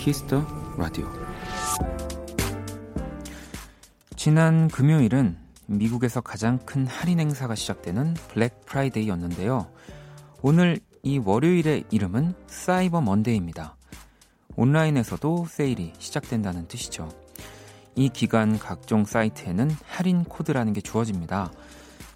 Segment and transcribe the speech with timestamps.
[0.00, 0.46] Kiss the
[0.78, 1.06] Radio.
[4.16, 5.36] 지난 금요일은
[5.66, 9.70] 미국에서 가장 큰 할인 행사가 시작되는 블랙 프라이데이였는데요.
[10.40, 13.76] 오늘 이 월요일의 이름은 사이버 먼데이입니다.
[14.56, 17.10] 온라인에서도 세일이 시작된다는 뜻이죠.
[17.94, 21.52] 이 기간 각종 사이트에는 할인 코드라는 게 주어집니다.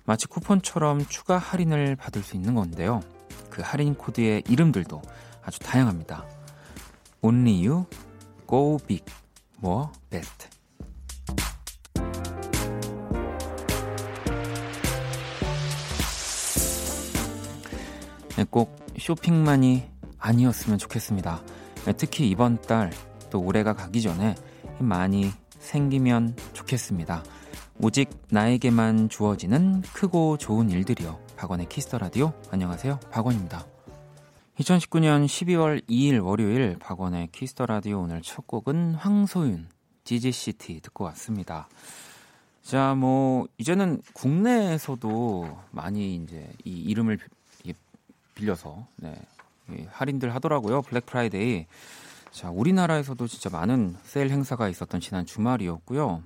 [0.06, 3.00] 마치 쿠폰처럼 추가 할인을 받을 수 있는 건데요.
[3.50, 5.02] 그 할인 코드의 이름들도
[5.44, 6.33] 아주 다양합니다.
[7.24, 7.86] Only You,
[8.46, 9.04] Go Big,
[9.62, 10.48] More Best.
[18.36, 19.84] 네, 꼭 쇼핑만이
[20.18, 21.40] 아니었으면 좋겠습니다.
[21.86, 22.90] 네, 특히 이번 달
[23.34, 24.36] 또 올해가 가기 전에
[24.78, 27.24] 많이 생기면 좋겠습니다.
[27.80, 31.18] 오직 나에게만 주어지는 크고 좋은 일들이요.
[31.36, 32.32] 박원의 Kiss the Radio.
[32.52, 33.00] 안녕하세요.
[33.10, 33.73] 박원입니다.
[34.58, 39.66] 2019년 12월 2일 월요일 박원의 Kiss the Radio 오늘 첫 곡은 황소윤
[40.04, 41.68] zZ'City 듣고 왔습니다.
[42.62, 47.18] 자, 뭐 이제는 국내에서도 많이 이제 이 이름을
[48.36, 49.16] 빌려서 네,
[49.90, 50.82] 할인들 하더라고요.
[50.82, 51.66] 블랙 프라이데이.
[52.30, 56.22] 자, 우리나라에서도 진짜 많은 세일 행사가 있었던 지난 주말이었고요.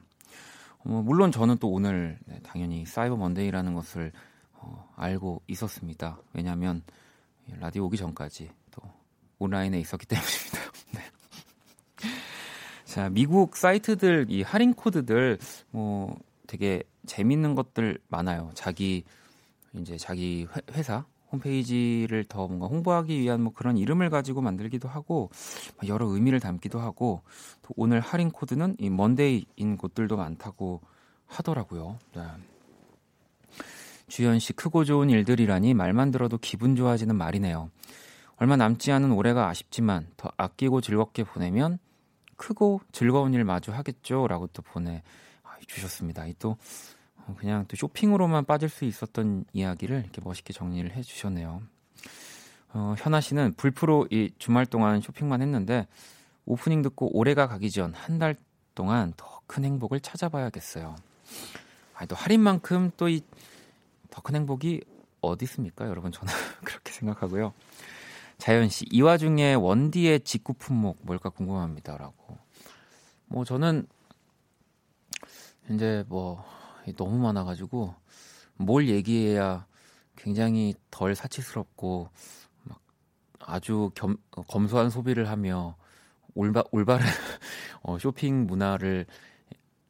[0.80, 4.12] 어, 물론 저는 또 오늘 네, 당연히 사이버 먼데이라는 것을
[4.52, 6.18] 어, 알고 있었습니다.
[6.34, 6.82] 왜냐하면
[7.60, 8.82] 라디오 오기 전까지 또
[9.38, 10.58] 온라인에 있었기 때문입니다.
[10.94, 11.00] 네.
[12.84, 15.38] 자, 미국 사이트들 이 할인 코드들
[15.70, 18.50] 뭐 되게 재밌는 것들 많아요.
[18.54, 19.04] 자기
[19.74, 25.30] 이제 자기 회 사 홈페이지를 더 뭔가 홍보하기 위한 뭐 그런 이름을 가지고 만들기도 하고
[25.86, 27.22] 여러 의미를 담기도 하고
[27.62, 30.80] 또 오늘 할인 코드는 이 먼데이인 곳들도 많다고
[31.26, 31.98] 하더라고요.
[32.14, 32.22] 네.
[34.08, 37.70] 주현 씨 크고 좋은 일들이라니 말만 들어도 기분 좋아지는 말이네요.
[38.36, 41.78] 얼마 남지 않은 올해가 아쉽지만 더 아끼고 즐겁게 보내면
[42.36, 45.02] 크고 즐거운 일 마주 하겠죠라고 또 보내
[45.66, 46.24] 주셨습니다.
[46.38, 46.56] 또
[47.38, 51.60] 그냥 또 쇼핑으로만 빠질 수 있었던 이야기를 이렇게 멋있게 정리를 해 주셨네요.
[52.74, 55.86] 어, 현아 씨는 불프로 이 주말 동안 쇼핑만 했는데
[56.46, 58.36] 오프닝 듣고 올해가 가기 전 한 달
[58.74, 60.94] 동안 더 큰 행복을 찾아봐야겠어요.
[61.94, 63.22] 아니, 또 할인만큼 또 이
[64.10, 64.82] 더 큰 행복이
[65.20, 65.86] 어디 있습니까?
[65.86, 66.32] 여러분 저는
[66.64, 67.52] 그렇게 생각하고요.
[68.38, 72.38] 자연 씨, 이 와중에 원디의 직구 품목 뭘까 궁금합니다라고.
[73.26, 73.86] 뭐 저는
[75.70, 76.44] 이제 뭐
[76.96, 77.94] 너무 많아가지고
[78.56, 79.66] 뭘 얘기해야
[80.16, 82.08] 굉장히 덜 사치스럽고
[82.64, 82.80] 막
[83.40, 85.76] 아주 겸, 검소한 소비를 하며
[86.34, 87.04] 올바, 올바른
[87.82, 89.06] 어, 쇼핑 문화를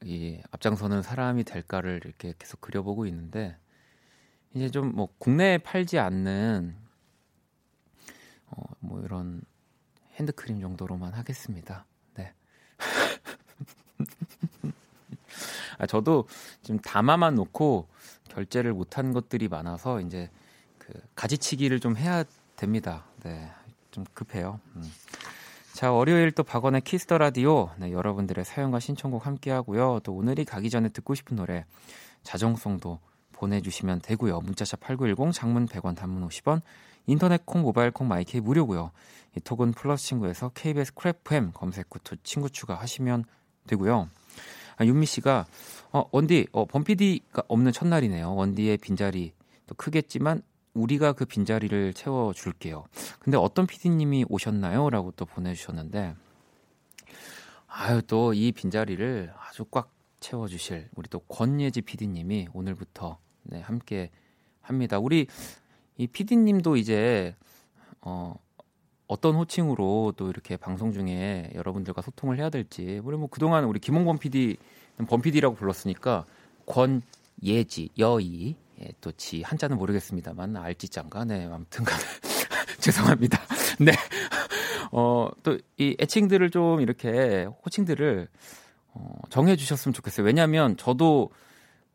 [0.05, 3.57] 이 앞장서는 사람이 될까를 이렇게 계속 그려보고 있는데
[4.55, 6.75] 이제 좀 뭐 국내에 팔지 않는
[8.51, 9.43] 어, 뭐 이런
[10.15, 11.85] 핸드크림 정도로만 하겠습니다.
[12.15, 12.33] 네.
[15.79, 16.27] 아, 저도
[16.63, 17.89] 지금 담아만 놓고
[18.29, 20.31] 결제를 못한 것들이 많아서 이제
[20.79, 22.25] 그 가지치기를 좀 해야
[22.57, 23.05] 됩니다.
[23.23, 23.51] 네,
[23.91, 24.61] 좀 급해요.
[24.77, 24.91] 음.
[25.73, 27.71] 자, 월요일 또 박원의 Kiss the Radio.
[27.79, 30.01] 네, 여러분들의 사연과 신청곡 함께 하고요.
[30.03, 31.65] 또 오늘이 가기 전에 듣고 싶은 노래
[32.25, 32.99] 자정송도
[33.39, 34.41] 보내주시면 되고요.
[34.41, 36.61] 문자샵 8910 장문 100원 단문 50원
[37.07, 38.91] 인터넷 콩 모바일 콩 마이케이 무료고요.
[39.37, 43.25] 이 톡은 플러스 친구에서 KBS 쿨FM 검색 후 친구 추가하시면
[43.67, 44.09] 되고요.
[44.77, 45.47] 아, 윤미 씨가
[45.93, 48.35] 어, 원디 어, 범피디가 없는 첫날이네요.
[48.35, 49.33] 원디의 빈자리
[49.67, 50.43] 또 크겠지만
[50.75, 52.85] 우리가 그 빈자리를 채워 줄게요.
[53.19, 54.91] 근데 어떤 피디님이 오셨나요?
[54.91, 56.15] 라고 또 보내주셨는데
[57.67, 64.11] 아유 또 이 빈자리를 아주 꽉 채워주실 우리 또 권예지 피디님이 오늘부터 네, 함께
[64.61, 64.99] 합니다.
[64.99, 65.27] 우리
[65.97, 67.35] 이 피디님도 이제
[68.01, 68.35] 어
[69.07, 74.19] 어떤 호칭으로 또 이렇게 방송 중에 여러분들과 소통을 해야 될지 우리 뭐 그동안 우리 김홍범
[74.19, 74.57] PD
[75.09, 76.27] 범 PD라고 불렀으니까
[76.67, 82.03] 권예지 여이 예, 또지 한자는 모르겠습니다만 알지장가 네 아무튼간에
[82.79, 83.41] 죄송합니다.
[83.81, 83.93] 네.
[84.93, 88.29] 어, 또 이 애칭들을 좀 이렇게 호칭들을
[88.95, 90.27] 어, 정해 주셨으면 좋겠어요.
[90.27, 91.31] 왜냐하면 저도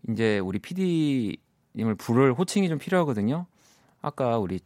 [0.10, 1.38] 이제 우리 PD
[1.76, 3.46] 님을 부를 호칭이 좀 필요하거든요.
[4.02, 4.60] 아까 우리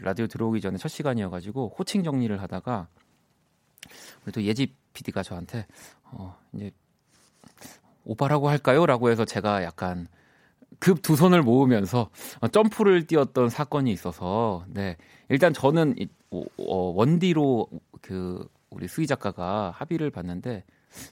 [0.00, 2.88] 라디오 들어오기 전에 첫 시간이어가지고 호칭 정리를 하다가
[4.24, 5.66] 우리 또 예지 PD가 저한테
[6.04, 6.70] 어 이제
[8.04, 10.08] 오빠라고 할까요?라고 해서 제가 약간
[10.78, 12.10] 급 두 손을 모으면서
[12.52, 14.96] 점프를 뛰었던 사건이 있어서 네
[15.28, 17.68] 일단 저는 이, 어, 원디로
[18.00, 20.64] 그 우리 수희 작가가 합의를 봤는데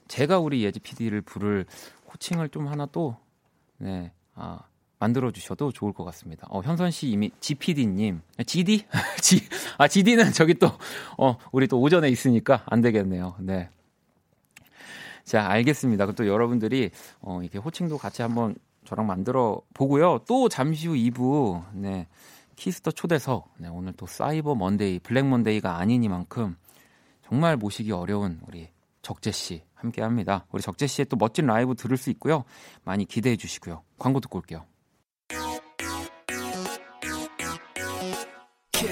[0.07, 1.65] 제가 우리 예지 PD를 부를
[2.11, 3.17] 호칭을 좀 하나 또
[3.79, 4.59] 네 아
[4.99, 6.45] 만들어 주셔도 좋을 것 같습니다.
[6.49, 8.85] 어, 현선 씨 이미 GPD님, GD?
[9.21, 9.41] G,
[9.77, 10.67] 아, GD는 저기 또,
[11.17, 13.35] 어, 우리 또 오전에 있으니까 안 되겠네요.
[13.39, 13.69] 네.
[15.23, 16.11] 자, 알겠습니다.
[16.11, 16.91] 또 여러분들이,
[17.21, 20.19] 어, 이렇게 호칭도 같이 한번 저랑 만들어 보고요.
[20.27, 22.07] 또 잠시 후 2부, 네.
[22.57, 26.57] Kiss the 초대석, 네, 오늘 또 사이버 먼데이, 블랙 먼데이가 아니니만큼
[27.25, 28.67] 정말 모시기 어려운 우리
[29.01, 30.45] 적재 씨 함께 합니다.
[30.51, 32.43] 우리 적재 씨의 또 멋진 라이브 들을 수 있고요.
[32.83, 33.81] 많이 기대해 주시고요.
[33.97, 34.65] 광고 듣고 올게요.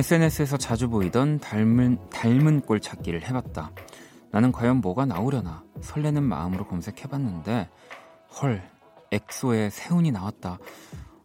[0.00, 3.70] SNS에서 자주 보이던 닮은, 닮은 꼴 찾기를 해봤다.
[4.30, 7.68] 나는 과연 뭐가 나오려나 설레는 마음으로 검색해봤는데
[8.40, 8.62] 헐
[9.12, 10.58] 엑소의 세훈이 나왔다.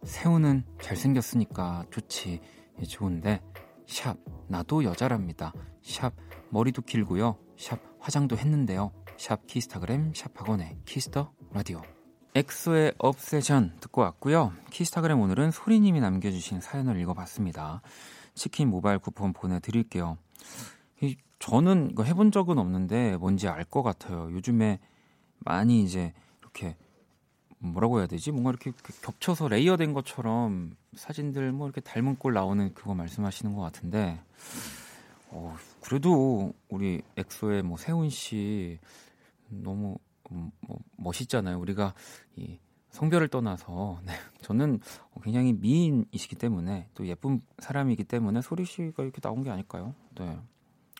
[0.03, 2.41] 세훈은 잘생겼으니까 좋지
[2.89, 3.41] 좋은데
[3.87, 4.17] 샵
[4.49, 5.53] 나도 여자랍니다.
[5.81, 6.11] 샵
[6.49, 7.37] 머리도 길고요.
[7.57, 8.91] 샵 화장도 했는데요.
[9.15, 11.81] 샵 키스타그램 샵 박원의 키스 더 라디오
[12.35, 14.51] 엑소의 Obsession 듣고 왔고요.
[14.69, 17.81] 키스타그램 오늘은 소리님이 남겨주신 사연을 읽어봤습니다.
[18.35, 20.17] 치킨 모바일 쿠폰 보내드릴게요.
[21.39, 24.31] 저는 이거 해본 적은 없는데 뭔지 알 것 같아요.
[24.31, 24.79] 요즘에
[25.39, 26.75] 많이 이제 이렇게
[27.59, 28.31] 뭐라고 해야 되지?
[28.31, 33.61] 뭔가 이렇게 그 겹쳐서 layer된 것처럼 사진들 뭐 이렇게 닮은 꼴 나오는 그거 말씀하시는 것
[33.61, 34.19] 같은데,
[35.29, 38.79] 어, 그래도 우리 엑소의 뭐 세훈 씨
[39.49, 39.97] 너무
[40.31, 41.59] 음, 뭐 멋있잖아요.
[41.59, 41.93] 우리가
[42.37, 42.57] 이
[42.95, 44.79] 성별을 떠나서 네, 저는
[45.21, 49.93] 굉장히 미인이시기 때문에 또 예쁜 사람이기 때문에 소리 씨가 이렇게 나온 게 아닐까요?
[50.17, 50.39] 네.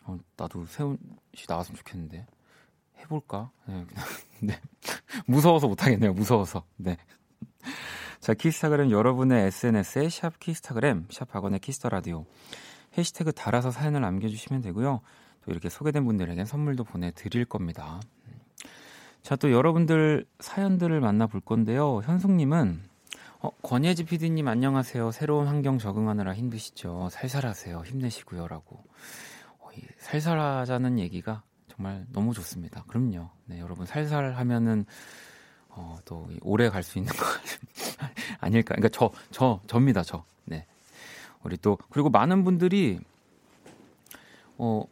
[0.04, 0.98] 어, 나도 세훈
[1.34, 2.26] 씨 나왔으면 좋겠는데
[2.98, 3.50] 해볼까?
[3.66, 3.86] 네,
[4.42, 4.60] 네.
[5.26, 6.12] 무서워서 못하겠네요.
[6.12, 6.64] 무서워서.
[6.76, 6.98] 네.
[8.20, 12.26] 자, 키스타그램 여러분의 SNS에 샵 키스타그램, 샵 박원의 키스 더 라디오.
[12.98, 15.00] 해시태그 달아서 사연을 남겨주시면 되고요.
[15.44, 18.00] 또 이렇게 소개된 분들에게 선물도 보내드릴 겁니다.
[19.26, 22.00] 자, 또 여러분들 사연들을 만나볼 건데요.
[22.04, 22.80] 현숙님은,
[23.40, 25.10] 어, 권예지 PD님 안녕하세요.
[25.10, 27.08] 새로운 환경 적응하느라 힘드시죠?
[27.10, 27.82] 살살하세요.
[27.84, 28.46] 힘내시고요.
[28.46, 28.84] 라고.
[29.58, 32.84] 어, 살살하자는 얘기가 정말 너무 좋습니다.
[32.86, 33.28] 그럼요.
[33.46, 34.86] 네, 여러분 살살하면은
[35.70, 37.26] 어, 또 오래 갈 수 있는 거
[38.38, 38.76] 아닐까?
[38.76, 40.22] 그러니까 저, 저, 접니다, 저.
[40.44, 40.66] 네.
[41.42, 43.00] 우리 또 그리고 많은 분들이
[44.56, 44.84] 어,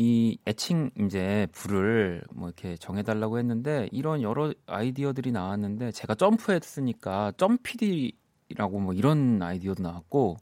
[0.00, 8.78] 이 애칭 이제 불을 뭐 이렇게 정해달라고 했는데 이런 여러 아이디어들이 나왔는데 제가 점프했으니까 점피디라고
[8.78, 10.36] 뭐 이런 아이디어도 나왔고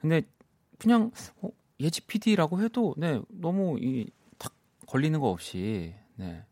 [0.00, 0.22] 근데
[0.78, 1.10] 그냥
[1.42, 4.08] 어, 예지 PD라고 해도 네 너무 이
[4.86, 6.42] 걸리는 거 없이 네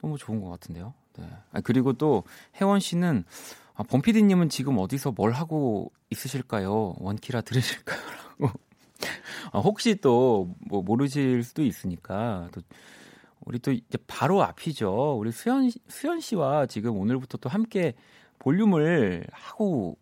[0.00, 0.94] 너무 좋은 것 같은데요.
[1.16, 1.28] 네.
[1.52, 2.24] 아, 그리고 또
[2.60, 3.24] 혜원 씨는
[3.74, 6.96] 아, 범피디님은 지금 어디서 뭘 하고 있으실까요?
[6.98, 8.52] 원키라 들으실까요?라고 아,
[9.60, 12.60] 혹시 또 뭐 모르실 수도 있으니까 또
[13.44, 15.16] 우리 또 이제 바로 앞이죠.
[15.18, 17.94] 우리 수현 수현 씨와 지금 오늘부터 또 함께
[18.38, 19.96] 볼륨을 하고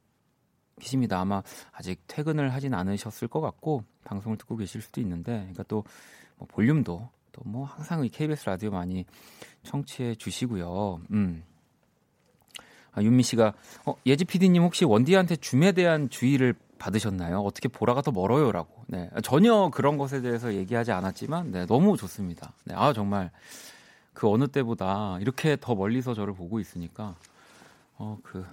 [0.79, 1.21] 계십니다.
[1.21, 1.43] 아마
[1.73, 5.85] 아직 퇴근을 하진 않으셨을 것 같고 방송을 듣고 계실 수도 있는데, 그러니까 또
[6.39, 9.05] 뭐 볼륨도 또 뭐 항상 이 KBS 라디오 많이
[9.63, 11.01] 청취해 주시고요.
[11.13, 11.45] 음.
[12.93, 13.55] 아, 윤미 씨가
[13.87, 17.41] 어, 예지 PD님 혹시 원디한테 줌에 대한 주의를 받으셨나요?
[17.41, 18.85] 어떻게 보라가 더 멀어요라고.
[18.89, 19.09] 네.
[19.23, 22.53] 전혀 그런 것에 대해서 얘기하지 않았지만 네, 너무 좋습니다.
[22.65, 22.75] 네.
[22.75, 23.31] 아, 정말
[24.15, 27.15] 그 어느 때보다 이렇게 더 멀리서 저를 보고 있으니까
[27.99, 28.45] 어, 그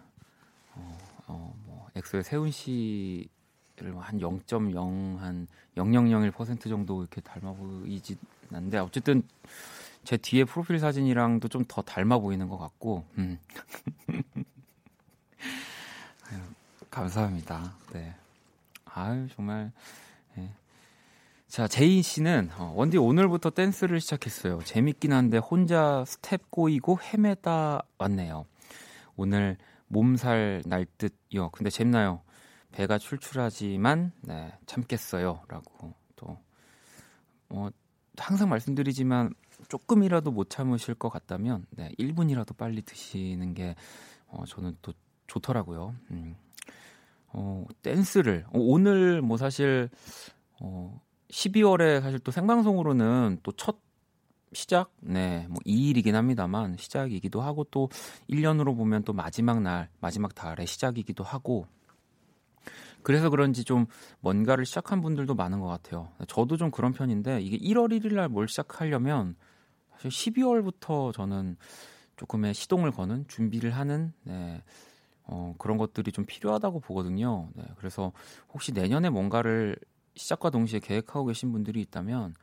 [0.75, 3.27] 어, 어, 뭐 엑소의 세훈 씨를
[3.97, 8.17] 한 0.0 한 0.001% 정도 이렇게 닮아 보이지
[8.53, 9.23] 않는데 어쨌든
[10.03, 13.39] 제 뒤에 프로필 사진이랑도 좀 더 닮아 보이는 것 같고 음.
[16.97, 17.75] 감사합니다.
[17.93, 18.15] 네.
[18.85, 19.71] 아유 정말.
[20.35, 20.51] 네.
[21.47, 24.59] 자 제이 씨는 어, 원디 오늘부터 댄스를 시작했어요.
[24.63, 28.47] 재밌긴 한데 혼자 스텝 꼬이고 헤매다 왔네요.
[29.15, 29.57] 오늘
[29.89, 31.51] 몸살 날 듯요.
[31.51, 32.21] 근데 재밌나요?
[32.71, 36.39] 배가 출출하지만 네, 참겠어요.라고 또
[37.49, 37.69] 어,
[38.17, 39.35] 항상 말씀드리지만
[39.67, 43.75] 조금이라도 못 참으실 것 같다면 네, 1분이라도 빨리 드시는 게
[44.25, 44.93] 어, 저는 또
[45.27, 45.95] 좋더라고요.
[46.09, 46.35] 음.
[47.27, 48.45] 어, 댄스를.
[48.47, 49.89] 어, 오늘 뭐 사실
[50.61, 53.77] 어, 12월에 사실 또 생방송으로는 또 첫
[54.53, 57.89] 시작, 네, 뭐 2일이긴 합니다만 시작이기도 하고 또
[58.29, 61.67] 1년으로 보면 또 마지막 날, 마지막 달의 시작이기도 하고.
[63.03, 63.85] 그래서 그런지 좀
[64.21, 66.09] 뭔가를 시작한 분들도 많은 것 같아요.
[66.27, 69.35] 저도 좀 그런 편인데 이게 1월 1일 날 뭘 시작하려면
[69.93, 71.57] 사실 12월부터 저는
[72.15, 74.63] 조금의 시동을 거는 준비를 하는 네,
[75.27, 77.49] 어, 그런 것들이 좀 필요하다고 보거든요.
[77.53, 78.11] 네, 그래서
[78.53, 79.77] 혹시 내년에 뭔가를
[80.15, 82.33] 시작과 동시에 계획하고 계신 분들이 있다면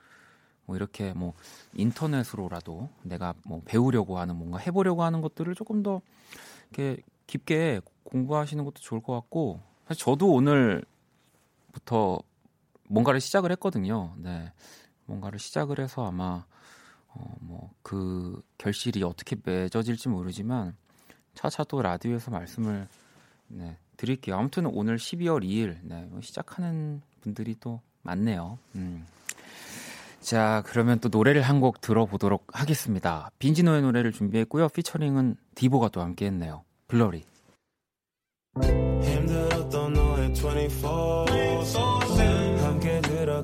[0.67, 1.35] 뭐 이렇게 뭐
[1.75, 6.01] 인터넷으로라도 내가 뭐 배우려고 하는 뭔가 해보려고 하는 것들을 조금 더
[6.71, 12.19] 이렇게 깊게 공부하시는 것도 좋을 것 같고 사실 저도 오늘부터
[12.89, 14.15] 뭔가를 시작을 했거든요.
[14.19, 14.53] 네.
[15.07, 16.45] 뭔가를 시작을 해서 아마
[17.09, 20.75] 어, 뭐 그 결실이 어떻게 맺어질지 모르지만
[21.35, 22.87] 차차 또 라디오에서 말씀을
[23.49, 24.37] 네, 드릴게요.
[24.37, 28.59] 아무튼 오늘 12월 2일 네, 뭐 시작하는 분들이 또 많네요.
[28.77, 29.07] 음.
[30.21, 33.31] 자, 그러면 또 노래를 한 곡 들어보도록 하겠습니다.
[33.39, 34.69] 빈지노의 노래를 준비했고요.
[34.71, 36.65] 피처링은 디보가 또 함께 했네요.
[36.89, 37.25] 블러리.
[39.03, 41.25] 힘들었던 너의 24
[42.65, 43.43] 함께 들어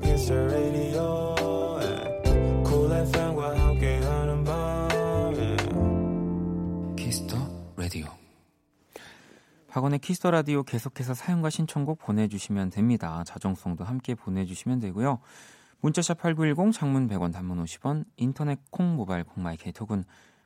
[9.71, 13.23] 박원의 키스 더 라디오 계속해서 사연과 신청곡 보내주시면 됩니다.
[13.25, 15.19] 자정송도 함께 보내주시면 되고요.
[15.79, 20.03] 문자샵 8910 장문 100원 단문 50원 인터넷 콩 모바일 콩 마이케이 톡은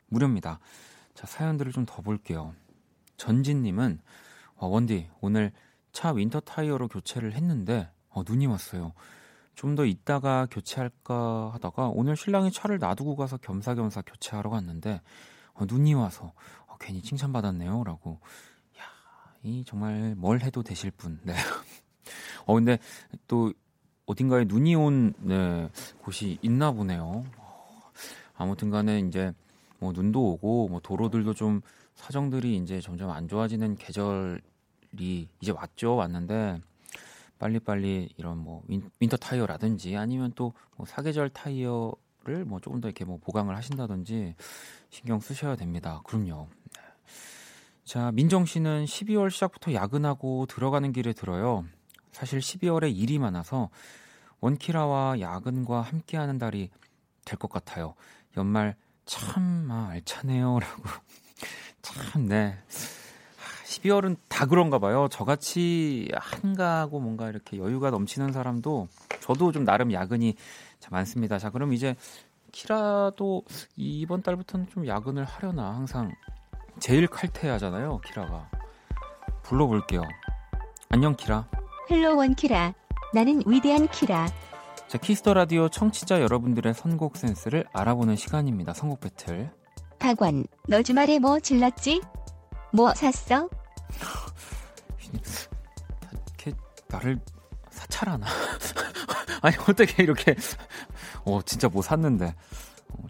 [0.09, 0.59] 무료입니다.
[1.15, 2.53] 자 사연들을 좀 더 볼게요.
[3.17, 3.99] 전진님은
[4.57, 5.51] 어, 원디 오늘
[5.91, 8.93] 차 winter 타이어로 교체를 했는데 어, 눈이 왔어요.
[9.55, 15.01] 좀 더 있다가 교체할까 하다가 오늘 신랑이 차를 놔두고 가서 겸사겸사 교체하러 갔는데
[15.55, 16.33] 어, 눈이 와서
[16.67, 18.19] 어, 괜히 칭찬받았네요라고.
[19.45, 21.19] 야, 이 정말 뭘 해도 되실 분.
[21.23, 21.33] 네.
[22.45, 22.79] 어 근데
[23.27, 23.53] 또
[24.05, 27.25] 어딘가에 눈이 온 네, 곳이 있나 보네요.
[28.35, 29.33] 아무튼 간에 이제
[29.79, 31.61] 뭐 눈도 오고 뭐 도로들도 좀
[31.95, 34.41] 사정들이 이제 점점 안 좋아지는 계절이
[35.41, 35.95] 이제 왔죠.
[35.95, 36.61] 왔는데
[37.39, 43.05] 빨리빨리 이런 뭐 윈 터 타이어라든지 아니면 또 뭐 사계절 타이어를 뭐 조금 더 이렇게
[43.05, 44.35] 뭐 보강을 하신다든지
[44.89, 46.01] 신경 쓰셔야 됩니다.
[46.05, 46.47] 그럼요.
[47.85, 47.91] 네.
[47.93, 51.65] 자, 민정 씨는 12월 시작부터 야근하고 들어가는 길에 들어요.
[52.11, 53.69] 사실 12월에 일이 많아서
[54.41, 56.69] 원키라와 야근과 함께하는 달이
[57.25, 57.95] 될 것 같아요.
[58.37, 58.75] 연말
[59.05, 60.83] 참 아, 알차네요라고
[61.81, 62.57] 참, 네.
[63.65, 65.07] 12월은 다 그런가 봐요.
[65.11, 68.87] 저같이 한가하고 뭔가 이렇게 여유가 넘치는 사람도
[69.21, 70.35] 저도 좀 나름 야근이
[70.91, 71.39] 많습니다.
[71.39, 71.95] 자, 그럼 이제
[72.51, 73.43] 키라도
[73.75, 76.11] 이번 달부터는 좀 야근을 하려나 항상
[76.85, 77.99] 제일 칼퇴하잖아요.
[78.01, 78.47] 키라가
[79.41, 80.03] 불러볼게요.
[80.89, 81.49] 안녕 키라.
[81.89, 82.75] Hello 원 키라.
[83.11, 84.27] 나는 위대한 키라.
[84.87, 88.75] 자, 키스 더 라디오 청취자 여러분들의 선곡 센스를 알아보는 시간입니다.
[88.75, 89.49] 선곡 배틀.
[89.97, 92.03] 박원, 너 주말에 뭐 질렀지?
[92.71, 93.49] 뭐 샀어?
[96.37, 96.53] 이렇게
[96.87, 97.19] 나를
[97.71, 98.27] 사찰하나?
[99.41, 100.35] 아니 어떻게 이렇게
[101.23, 102.33] 어 진짜 뭐 샀는데 어,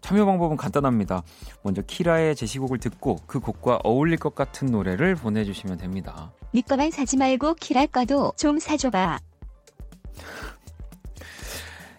[0.01, 1.23] 참여 방법은 간단합니다.
[1.63, 6.31] 먼저 키라의 제시곡을 듣고 그 곡과 어울릴 것 같은 노래를 보내주시면 됩니다.
[6.53, 9.19] 니 거만 사지 말고 키라 거도 좀 사줘봐.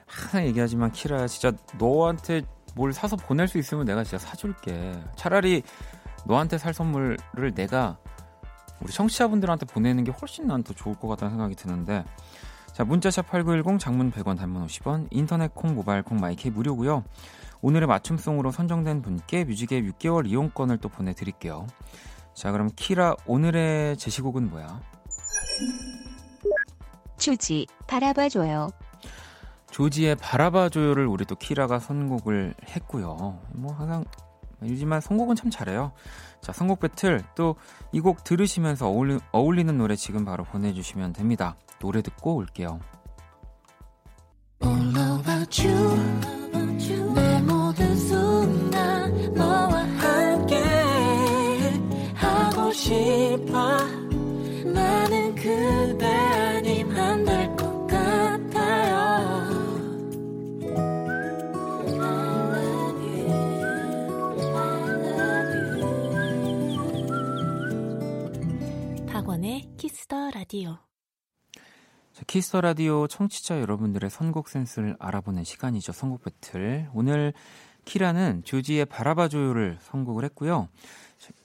[0.06, 2.42] 항상 얘기하지만 키라야 진짜 너한테
[2.74, 4.92] 뭘 사서 보낼 수 있으면 내가 진짜 사줄게.
[5.16, 5.62] 차라리
[6.26, 7.18] 너한테 살 선물을
[7.54, 7.98] 내가
[8.80, 12.04] 우리 청취자분들한테 보내는 게 훨씬 난 더 좋을 것 같다는 생각이 드는데
[12.72, 17.04] 자 문자샵 8910 장문 100원 단문 50원 인터넷 콩 모바일 콩 마이케 무료고요.
[17.66, 21.66] 오늘의 맞춤송으로 선정된 분께 뮤직의 6개월 이용권을 또 보내드릴게요.
[22.32, 24.80] 자 그럼 키라 오늘의 제시곡은 뭐야?
[27.16, 28.68] 조지 바라봐줘요.
[29.72, 33.40] 조지의 바라봐줘요를 우리 또 키라가 선곡을 했고요.
[33.50, 34.04] 뭐 항상
[34.62, 35.90] 요즘만 선곡은 참 잘해요.
[36.40, 37.56] 자, 선곡 배틀 또
[37.90, 41.56] 이 곡 들으시면서 어울리, 어울리는 노래 지금 바로 보내주시면 됩니다.
[41.80, 42.78] 노래 듣고 올게요.
[70.46, 70.78] 라디오.
[72.28, 75.90] 키스 더 라디오 청취자 여러분들의 선곡 센스를 알아보는 시간이죠.
[75.90, 76.88] 선곡 배틀.
[76.94, 77.32] 오늘
[77.84, 80.68] 키라는 조지의 바라봐줘요를 선곡을 했고요.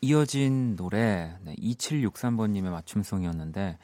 [0.01, 3.79] 이어진 노래 네, 2763번님의 맞춤송이었는데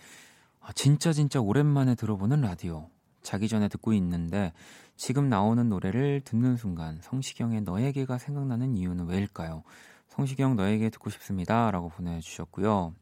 [0.59, 2.87] 아, 진짜 진짜 오랜만에 들어보는 라디오.
[3.23, 4.53] 자기 전에 듣고 있는데
[4.97, 9.63] 지금 나오는 노래를 듣는 순간 성시경의 너에게가 생각나는 이유는 왜일까요?
[10.09, 12.93] 성시경 너에게 듣고 싶습니다라고 보내주셨고요.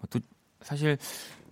[0.00, 0.20] 뭐또
[0.64, 0.98] 사실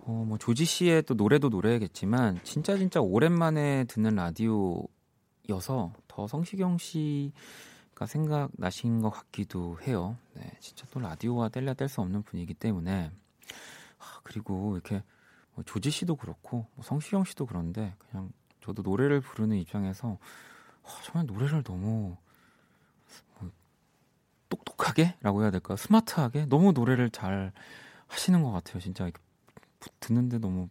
[0.01, 8.05] 어, 뭐 조지 씨의 또 노래도 노래겠지만 진짜 진짜 오랜만에 듣는 라디오여서 더 성시경 씨가
[8.05, 10.17] 생각나신 것 같기도 해요.
[10.33, 13.11] 네, 진짜 또 라디오와 뗄래야 뗄 수 없는 분이기 때문에.
[13.99, 15.03] 아, 그리고 이렇게
[15.53, 20.17] 뭐 조지 씨도 그렇고 뭐 성시경 씨도 그런데 그냥 저도 노래를 부르는 입장에서
[20.83, 22.17] 아, 정말 노래를 너무
[23.39, 23.51] 뭐
[24.49, 26.47] 똑똑하게라고 해야 될까 스마트하게?
[26.47, 27.53] 너무 노래를 잘
[28.13, 28.79] 하시는 것 같아요.
[28.79, 29.09] 진짜
[29.99, 30.69] 듣는데 너무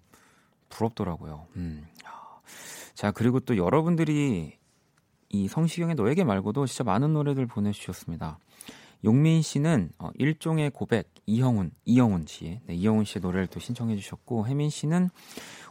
[0.68, 1.46] 부럽더라고요.
[1.56, 1.86] 음.
[2.94, 4.58] 자, 그리고 또 여러분들이
[5.28, 8.38] 이 성시경의 너에게 말고도 진짜 많은 노래들 보내주셨습니다.
[9.04, 14.46] 용민 씨는 어, 일종의 고백, 이형훈, 이영훈 씨, 네, 이영훈 씨의 노래를 또 신청해 주셨고,
[14.46, 15.10] 혜민 씨는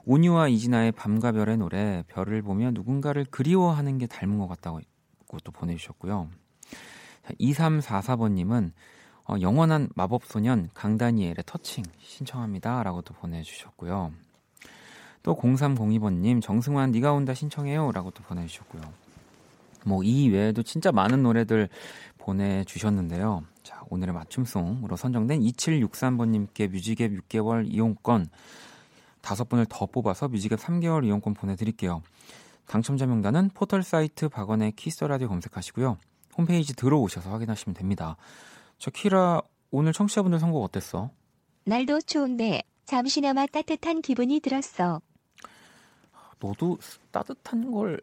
[0.03, 4.81] 온유와 이진아의 밤과 별의 노래, 별을 보며 누군가를 그리워하는 게 닮은 것 같다고
[5.43, 6.29] 또 보내주셨고요.
[7.39, 8.73] 2344번님은
[9.31, 12.83] 어, 영원한 마법소년 강다니엘의 터칭 신청합니다.
[12.83, 14.11] 라고 또 보내주셨고요.
[15.23, 17.93] 또 0302번님 정승환 네가 온다 신청해요.
[17.93, 18.81] 라고 또 보내주셨고요.
[19.85, 21.69] 뭐 이 외에도 진짜 많은 노래들
[22.17, 23.43] 보내주셨는데요.
[23.63, 28.27] 자, 오늘의 맞춤송으로 선정된 2763번님께 뮤직앱 6개월 이용권
[29.21, 32.01] 다섯 분을 더 뽑아서 뮤직앱 3개월 이용권 보내드릴게요.
[32.67, 35.97] 당첨자 명단은 포털 사이트 박원의 키스 라디오 검색하시고요.
[36.37, 38.17] 홈페이지 들어오셔서 확인하시면 됩니다.
[38.81, 41.11] 저 키라 오늘 청취자분들 선곡 어땠어?
[41.65, 45.01] 날도 추운데 잠시나마 따뜻한 기분이 들었어.
[46.39, 46.79] 너도
[47.11, 48.01] 따뜻한 걸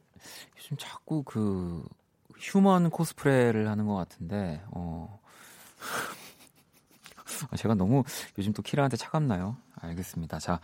[0.57, 1.85] 요즘 자꾸 그
[2.39, 5.19] human 코스프레를 하는 것 같은데 어
[7.59, 8.05] 제가 너무
[8.39, 9.57] 요즘 또 키라한테 차갑나요?
[9.81, 10.39] 알겠습니다.
[10.39, 10.61] 자,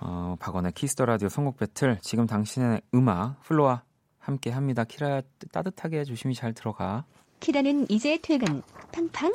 [0.00, 3.82] 어, 박원의 키스 더 라디오 선곡 배틀 지금 당신의 음악 FLO와
[4.18, 4.84] 함께 합니다.
[4.84, 5.20] 키라
[5.52, 7.04] 따뜻하게 조심히 잘 들어가.
[7.42, 8.62] 키라는 이제 퇴근.
[8.92, 9.32] 팡팡.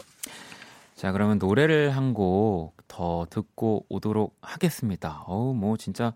[0.95, 5.23] 자, 그러면 노래를 한 곡 더 듣고 오도록 하겠습니다.
[5.27, 6.13] 어우, 뭐 진짜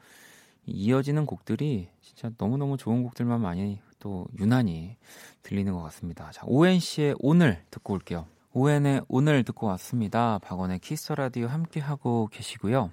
[0.65, 4.97] 이어지는 곡들이 진짜 너무너무 좋은 곡들만 많이 또 유난히
[5.43, 6.31] 들리는 것 같습니다.
[6.31, 6.45] 자,
[6.79, 8.25] 씨의 오늘 듣고 올게요.
[8.53, 10.39] 오엔의 오늘 듣고 왔습니다.
[10.39, 12.91] 박원의 키스 라디오 함께 하고 계시고요.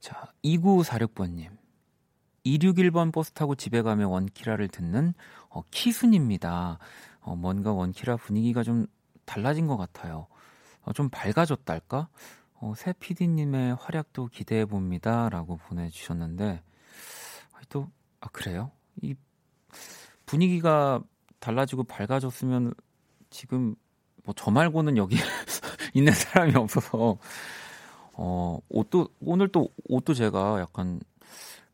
[0.00, 1.50] 자, 2946번님.
[2.46, 5.12] 261번 버스 타고 집에 가면 원키라를 듣는
[5.50, 6.78] 어, 키순입니다.
[7.28, 8.86] 어, 뭔가 원키라 분위기가 좀
[9.26, 10.28] 달라진 것 같아요.
[10.82, 12.08] 어, 좀 밝아졌달까?
[12.54, 15.28] 어, 새 PD님의 활약도 기대해 봅니다.
[15.28, 16.62] 라고 보내주셨는데,
[17.68, 18.70] 또, 아, 그래요?
[19.02, 19.14] 이
[20.24, 21.02] 분위기가
[21.38, 22.72] 달라지고 밝아졌으면
[23.28, 23.76] 지금
[24.24, 25.16] 뭐 저 말고는 여기
[25.92, 27.18] 있는 사람이 없어서,
[28.14, 30.98] 어, 옷도, 오늘 또 옷도 제가 약간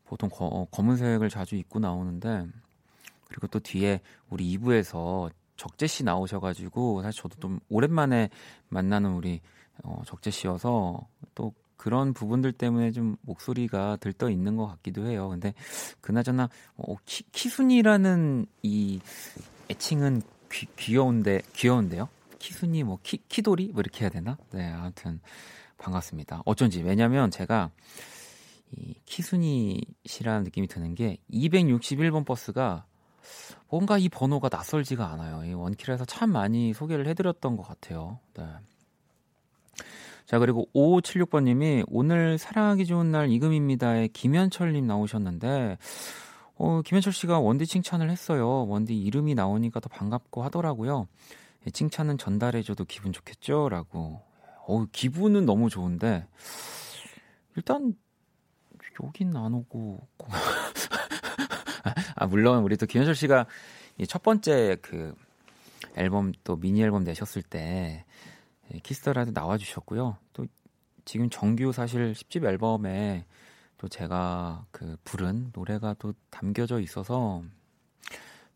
[0.03, 2.45] 보통 거, 검은색을 자주 입고 나오는데,
[3.29, 8.29] 그리고 또 뒤에 우리 2부에서 적재 씨 나오셔가지고 사실 저도 좀 오랜만에
[8.69, 9.41] 만나는 우리
[9.83, 15.29] 어, 적재 씨여서 또 그런 부분들 때문에 좀 목소리가 들떠 있는 것 같기도 해요.
[15.29, 15.53] 근데
[16.01, 18.99] 그나저나 어, 키, 키순이라는 이
[19.69, 22.09] 애칭은 귀, 귀여운데 귀여운데요.
[22.39, 24.37] 키순이 뭐 키, 키돌이 뭐 이렇게 해야 되나?
[24.51, 25.19] 네, 아무튼
[25.77, 26.41] 반갑습니다.
[26.45, 27.71] 어쩐지 왜냐면 제가
[28.71, 32.85] 이 키순이 씨라는 느낌이 드는 게 261번 버스가
[33.75, 35.43] 뭔가 이 번호가 낯설지가 않아요.
[35.43, 38.19] 이 원킬에서 참 많이 소개를 해드렸던 것 같아요.
[38.33, 38.45] 네.
[40.25, 45.77] 자, 그리고 5576번님이 오늘 사랑하기 좋은 날 이금입니다의 김현철님 나오셨는데,
[46.55, 48.65] 어, 김현철 씨가 원디 칭찬을 했어요.
[48.65, 51.09] 원디 이름이 나오니까 더 반갑고 하더라고요.
[51.67, 53.67] 예, 칭찬은 전달해줘도 기분 좋겠죠?
[53.67, 54.21] 라고.
[54.67, 56.25] 어, 기분은 너무 좋은데,
[57.57, 57.93] 일단,
[59.03, 60.07] 여긴 안 오고,
[62.25, 63.45] 아, 물론 우리 또 김현철 씨가
[64.07, 65.13] 첫 번째 그
[65.95, 68.03] 앨범 또 미니 앨범 내셨을 때
[68.81, 70.17] 키스터라도 나와 주셨고요.
[70.33, 70.47] 또
[71.05, 73.27] 지금 정규 사실 10집 앨범에
[73.77, 77.43] 또 제가 그 부른 노래가 또 담겨져 있어서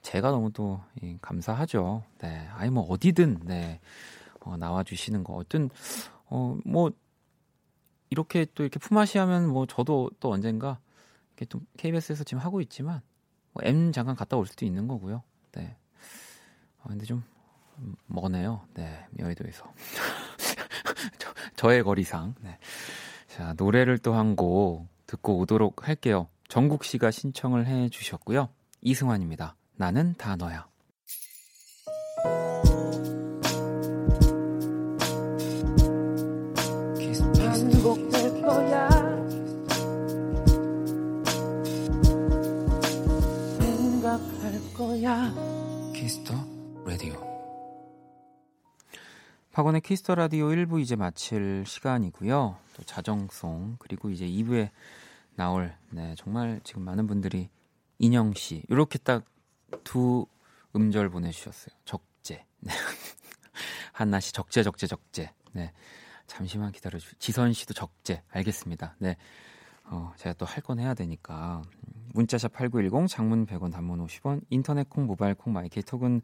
[0.01, 0.81] 제가 너무 또
[1.21, 2.03] 감사하죠.
[2.17, 2.47] 네.
[2.55, 3.79] 아니 뭐 어디든 네.
[4.39, 5.69] 어, 나와 주시는 거 어떤
[6.25, 6.89] 어뭐
[8.09, 10.79] 이렇게 또 이렇게 품앗이 하면 뭐 저도 또 언젠가
[11.35, 13.08] 이렇게 또 KBS에서 지금 하고 있지만 뭐
[13.63, 15.23] M 잠깐 갔다 올 수도 있는 거고요.
[15.53, 15.75] 네.
[16.81, 17.23] 아, 근데 좀
[18.07, 18.61] 머네요.
[18.73, 19.65] 네, 여의도에서.
[21.17, 22.35] 저, 저의 거리상.
[22.41, 22.57] 네.
[23.27, 26.27] 자, 노래를 또 한 곡 듣고 오도록 할게요.
[26.47, 28.49] 정국 씨가 신청을 해 주셨고요.
[28.81, 29.55] 이승환입니다.
[29.75, 30.67] 나는 다 너야.
[45.09, 45.33] 몰라
[45.95, 46.35] 키스 더
[46.85, 47.27] 라디오.
[49.51, 52.55] 박원의 키스 더 라디오 1부 이제 마칠 시간이고요.
[52.75, 54.69] 또 자정송 그리고 이제 2부에
[55.35, 57.49] 나올 네 정말 지금 많은 분들이
[57.97, 59.25] 인형 씨 이렇게 딱
[59.83, 60.27] 두
[60.75, 61.75] 음절 보내주셨어요.
[61.85, 62.45] 적재.
[62.59, 62.71] 네.
[63.93, 65.33] 한나 씨 적재 적재 적재.
[65.53, 65.73] 네.
[66.27, 68.21] 잠시만 기다려 주 지선 씨도 적재.
[68.29, 68.95] 알겠습니다.
[68.99, 69.17] 네.
[69.91, 71.63] 어, 제가 또 할 건 해야 되니까.
[72.13, 76.21] 문자샵 8910 장문 100원 단문 50원 인터넷 콩 모바일 콩 마이케이 톡은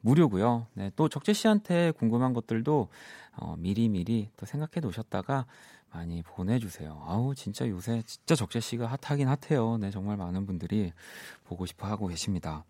[0.00, 0.66] 무료고요.
[0.74, 2.88] 네, 또 적재 씨한테 궁금한 것들도
[3.36, 5.46] 어, 미리 미리 또 생각해 놓으셨다가
[5.92, 7.00] 많이 보내주세요.
[7.06, 9.78] 아우 진짜 요새 진짜 적재 씨가 핫하긴 핫해요.
[9.78, 10.92] 네, 정말 많은 분들이
[11.44, 12.64] 보고 싶어 하고 계십니다.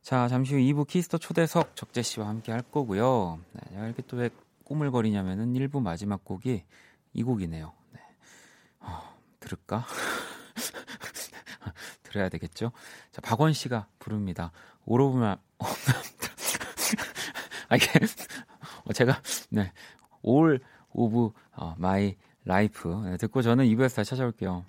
[0.00, 3.38] 자, 잠시 후 2부 키스 더 초대석 적재 씨와 함께 할 거고요.
[3.52, 4.30] 네, 이렇게 또 왜
[4.64, 6.62] 꾸물거리냐면은 1부 마지막 곡이
[7.12, 7.72] 이 곡이네요.
[7.92, 8.00] 네.
[8.80, 9.15] 어,
[9.46, 9.86] 들을까?
[12.02, 12.72] 들어야 되겠죠?
[13.12, 14.50] 자, 박원 씨가 부릅니다.
[14.84, 15.36] all of my,
[17.68, 17.86] 아, 이게,
[18.84, 19.72] 어, 제가, 네,
[20.26, 20.58] all
[20.94, 21.30] of
[21.78, 22.90] my life.
[23.04, 24.64] 네, 듣고 저는 2부에서 다시 찾아올게요.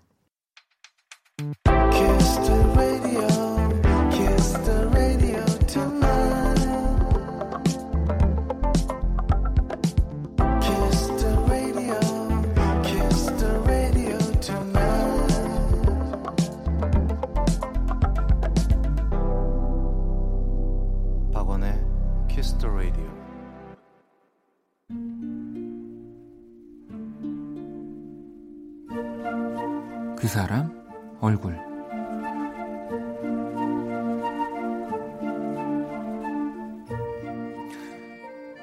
[30.38, 30.72] 사람
[31.20, 31.58] 얼굴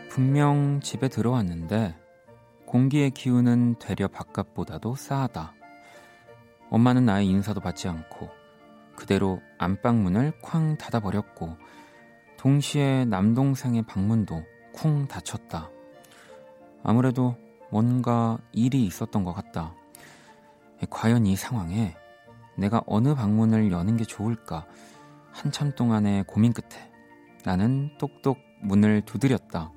[0.09, 1.97] 분명 집에 들어왔는데
[2.67, 5.53] 공기의 기운은 되려 바깥보다도 싸하다.
[6.71, 8.29] 엄마는 나의 인사도 받지 않고
[8.95, 11.57] 그대로 안방문을 쾅 닫아버렸고
[12.37, 15.71] 동시에 남동생의 방문도 쿵 닫혔다.
[16.85, 17.35] 아무래도
[17.73, 19.75] 뭔가 일이 있었던 것 같다.
[20.91, 21.97] 과연 이 상황에
[22.57, 24.67] 내가 어느 방문을 여는 게 좋을까
[25.33, 26.91] 한참 동안의 고민 끝에
[27.45, 29.73] 나는 똑똑 문을 두드렸다.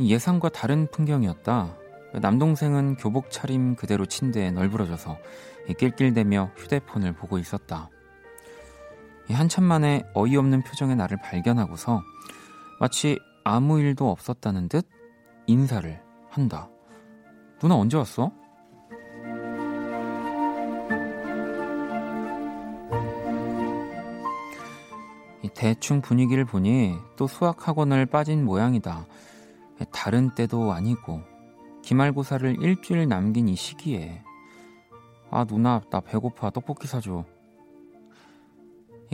[0.00, 1.76] 예상과 다른 풍경이었다.
[2.14, 5.18] 남동생은 교복 차림 그대로 침대에 널브러져서
[5.78, 7.90] 낄낄대며 휴대폰을 보고 있었다.
[9.30, 12.02] 한참 만에 어이없는 표정의 나를 발견하고서
[12.80, 14.88] 마치 아무 일도 없었다는 듯
[15.46, 16.70] 인사를 한다.
[17.60, 18.32] 누나 언제 왔어?
[25.54, 29.06] 대충 분위기를 보니 또 수학학원을 빠진 모양이다.
[29.92, 31.22] 다른 때도 아니고
[31.82, 34.22] 기말고사를 일주일 남긴 이 시기에
[35.30, 37.24] 아 누나 나 배고파 떡볶이 사줘.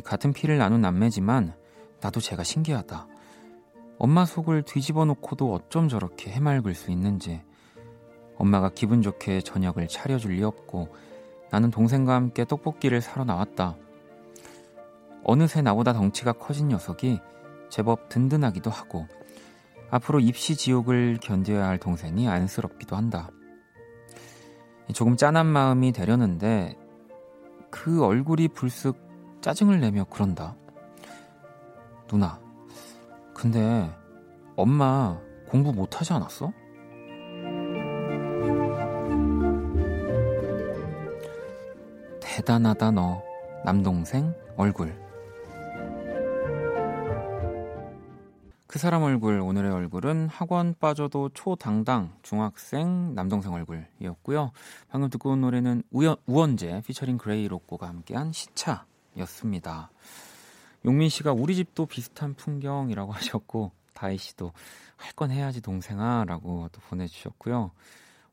[0.03, 1.55] 같은 피를 나눈 남매지만
[2.01, 3.07] 나도 제가 신기하다.
[3.99, 7.43] 엄마 속을 뒤집어 놓고도 어쩜 저렇게 해맑을 수 있는지
[8.37, 10.95] 엄마가 기분 좋게 저녁을 차려줄 리 없고
[11.51, 13.77] 나는 동생과 함께 떡볶이를 사러 나왔다.
[15.25, 17.21] 어느새 나보다 덩치가 커진 녀석이
[17.71, 19.07] 제법 든든하기도 하고
[19.91, 23.31] 앞으로 입시 지옥을 견뎌야 할 동생이 안쓰럽기도 한다.
[24.93, 26.77] 조금 짠한 마음이 되려는데
[27.71, 28.99] 그 얼굴이 불쑥
[29.41, 30.57] 짜증을 내며 그런다.
[32.07, 32.41] 누나,
[33.35, 33.91] 근데
[34.57, 36.53] 엄마 공부 못하지 않았어?
[42.21, 43.23] 대단하다 너
[43.65, 45.04] 남동생 얼굴
[48.75, 54.51] 그 사람 얼굴 오늘의 얼굴은 학원 빠져도 초당당 중학생 남동생 얼굴이었고요.
[54.89, 59.93] 방금 듣고 온 노래는 우연, 우원재 피처링 그레이 로꼬가 함께한 시차였습니다.
[60.85, 64.51] 용민 씨가 우리 집도 비슷한 풍경이라고 하셨고 다희 씨도
[64.97, 67.71] 할 건 해야지 동생아라고 또 보내주셨고요.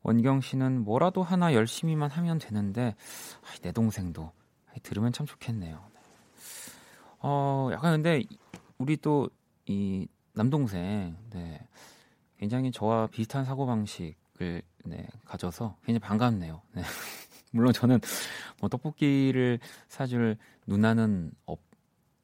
[0.02, 2.96] 원경 씨는 뭐라도 하나 열심히만 하면 되는데
[3.48, 4.32] 아이, 내 동생도
[4.72, 5.76] 아이, 들으면 참 좋겠네요.
[5.94, 6.00] 네.
[7.20, 8.24] 어 약간 근데
[8.78, 9.30] 우리 또
[9.66, 11.66] 이 남동생 네,
[12.38, 16.62] 굉장히 저와 비슷한 사고 방식을 네, 가져서 굉장히 반갑네요.
[16.72, 16.82] 네.
[17.52, 18.00] 물론 저는
[18.60, 21.60] 뭐 떡볶이를 사줄 누나는 없,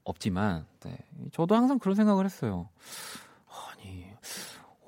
[0.04, 0.98] 없지만 네,
[1.32, 2.70] 저도 항상 그런 생각을 했어요.
[3.46, 4.10] 아니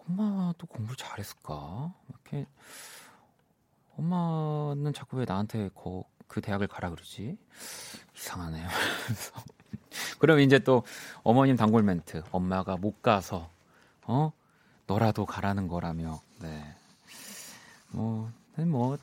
[0.08, 1.92] 엄마도 공부 잘했을까?
[2.08, 2.46] 이렇게
[3.96, 7.36] 엄마는 자꾸 왜 나한테 거, 그 대학을 가라 그러지?
[8.16, 8.66] 이상하네요.
[9.58, 9.59] 그
[10.20, 10.84] 럼 이제 또
[11.22, 12.22] 어머님 단골 멘트.
[12.30, 13.50] 엄마가 못 가서
[14.02, 14.32] 어
[14.86, 16.20] 너라도 가라는 거라며.
[16.40, 16.74] 네.
[17.92, 18.98] 뭐, 뭐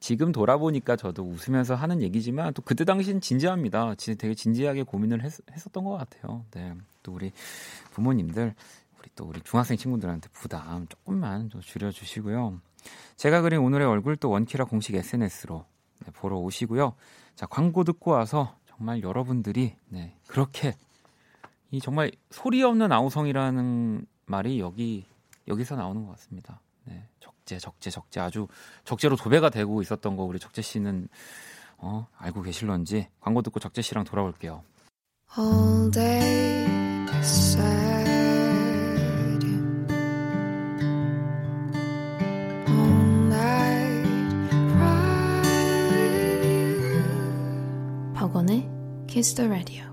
[0.00, 3.94] 지금 돌아보니까 저도 웃으면서 하는 얘기지만 또 그때 당시는 진지합니다.
[3.94, 5.32] 진짜 되게 진지하게 고민을 했,
[5.66, 6.44] 었던것 같아요.
[6.50, 6.74] 네.
[7.02, 7.32] 또 우리
[7.92, 8.54] 부모님들
[8.98, 12.60] 우리 또 우리 중학생 친구들한테 부담 조금만 좀 줄여주시고요.
[13.16, 15.64] 제가 그린 오늘의 얼굴 또 원키라 공식 SNS로
[16.04, 16.94] 네, 보러 오시고요.
[17.34, 20.74] 자 광고 듣고 와서 정말 여러분들이 네, 그렇게
[21.70, 25.06] 이 정말 소리 없는 아우성이라는 말이 여기
[25.46, 26.60] 여기서 나오는 것 같습니다.
[26.86, 28.48] 네, 적재, 적재, 적재 아주
[28.82, 31.06] 적재로 도배가 되고 있었던 거 우리 적재 씨는
[31.78, 34.64] 어, 알고 계실런지 광고 듣고 적재 씨랑 돌아올게요.
[49.22, 49.84] Kiss the Radio.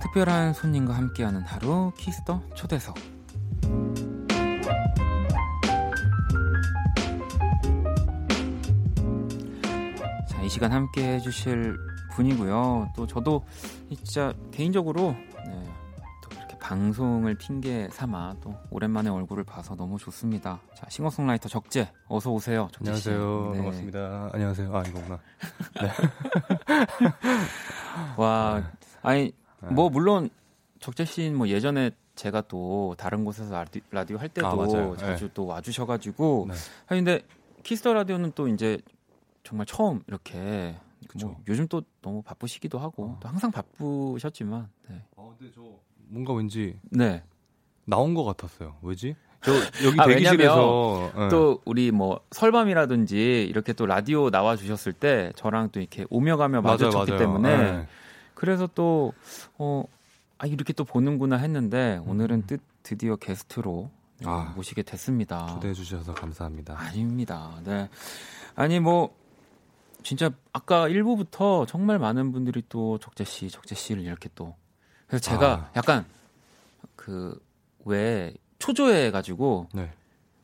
[0.00, 2.96] 특별한 손님과 함께하는 하루 키스터 초대석
[10.26, 11.76] 자, 이 시간 함께 해주실
[12.12, 12.92] 분이고요.
[12.96, 13.44] 또 저도
[13.94, 15.12] 진짜 개인적으로
[15.46, 15.68] 네,
[16.22, 20.60] 또 이렇게 방송을 핑계 삼아 또 오랜만에 얼굴을 봐서 너무 좋습니다.
[20.74, 22.68] 자, 싱어송라이터 적재 어서 오세요.
[22.80, 23.50] 안녕하세요.
[23.52, 23.58] 네.
[23.58, 24.30] 반갑습니다.
[24.32, 24.76] 안녕하세요.
[24.76, 25.20] 아 이거구나.
[25.80, 25.90] 네.
[28.16, 28.62] 와,
[29.02, 29.68] 아니 네.
[29.70, 30.30] 뭐 물론
[30.80, 35.30] 적재 씨는 뭐 예전에 제가 또 다른 곳에서 라디, 라디오 할 때도 아, 자주 네.
[35.34, 36.54] 또 와주셔가지고 네.
[36.88, 37.22] 아니 근데
[37.62, 38.78] 키스 더 라디오는 또 이제
[39.44, 40.76] 정말 처음 이렇게
[41.20, 43.18] 뭐 요즘 또 너무 바쁘시기도 하고 어.
[43.20, 45.04] 또 항상 바쁘셨지만 네.
[45.16, 45.62] 어 근데 저
[46.08, 47.22] 뭔가 왠지 네
[47.84, 49.52] 나온 것 같았어요 왜지 저
[49.86, 51.28] 여기 아, 대기실에서 네.
[51.28, 56.62] 또 우리 뭐 설밤이라든지 이렇게 또 라디오 나와 주셨을 때 저랑 또 이렇게 오며 가며
[56.62, 57.18] 마주쳤기 맞아요.
[57.18, 57.86] 때문에 네.
[58.36, 59.14] 그래서 또,
[59.56, 59.82] 어,
[60.38, 62.10] 아, 이렇게 또 보는구나 했는데, 음.
[62.10, 65.46] 오늘은 뜻, 드디어 게스트로 네, 아, 모시게 됐습니다.
[65.46, 66.78] 초대해 주셔서 감사합니다.
[66.78, 67.58] 아닙니다.
[67.64, 67.88] 네.
[68.54, 69.16] 아니, 뭐,
[70.06, 74.54] 진짜 아까 1부부터 정말 많은 분들이 또 적재 씨, 적재 씨를 이렇게 또.
[75.08, 75.70] 그래서 제가 아.
[75.74, 76.06] 약간
[76.94, 77.36] 그,
[77.84, 79.90] 왜 초조해 가지고 네.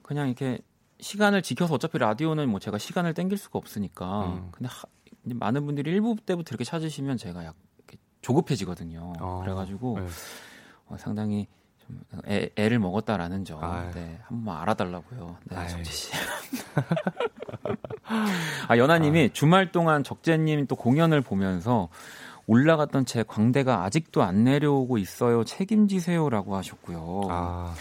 [0.03, 0.59] 그냥 이렇게
[0.99, 4.49] 시간을 지켜서 어차피 라디오는 뭐 제가 시간을 땡길 수가 없으니까 음.
[4.51, 4.83] 근데 하,
[5.23, 7.55] 많은 분들이 1부 때부터 이렇게 찾으시면 제가 약
[8.21, 9.13] 조급해지거든요.
[9.21, 10.07] 어, 그래가지고 네.
[10.87, 11.47] 어, 상당히
[11.79, 13.93] 좀 애, 애를 먹었다라는 점, 아유.
[13.95, 15.37] 네, 한번 알아달라고요.
[15.45, 16.13] 네, 적재 씨.
[18.69, 19.33] 아 연하님이 아.
[19.33, 21.89] 주말 동안 적재님 또 공연을 보면서
[22.47, 25.45] 올라갔던 제 광대가 아직도 안 내려오고 있어요.
[25.45, 27.23] 책임지세요라고 하셨고요.
[27.31, 27.75] 아.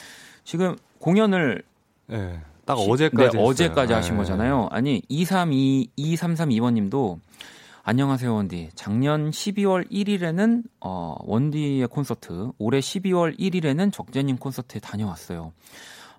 [0.44, 1.64] 지금 공연을
[2.08, 4.18] 네, 딱 어제까지 네, 어제까지 하신 네.
[4.18, 4.68] 거잖아요.
[4.72, 7.20] 아니 232 2332번 님도
[7.84, 8.70] 안녕하세요, 원디.
[8.76, 15.52] 작년 12월 1일에는 어, 원디의 콘서트, 올해 12월 1일에는 적재님 콘서트에 다녀왔어요.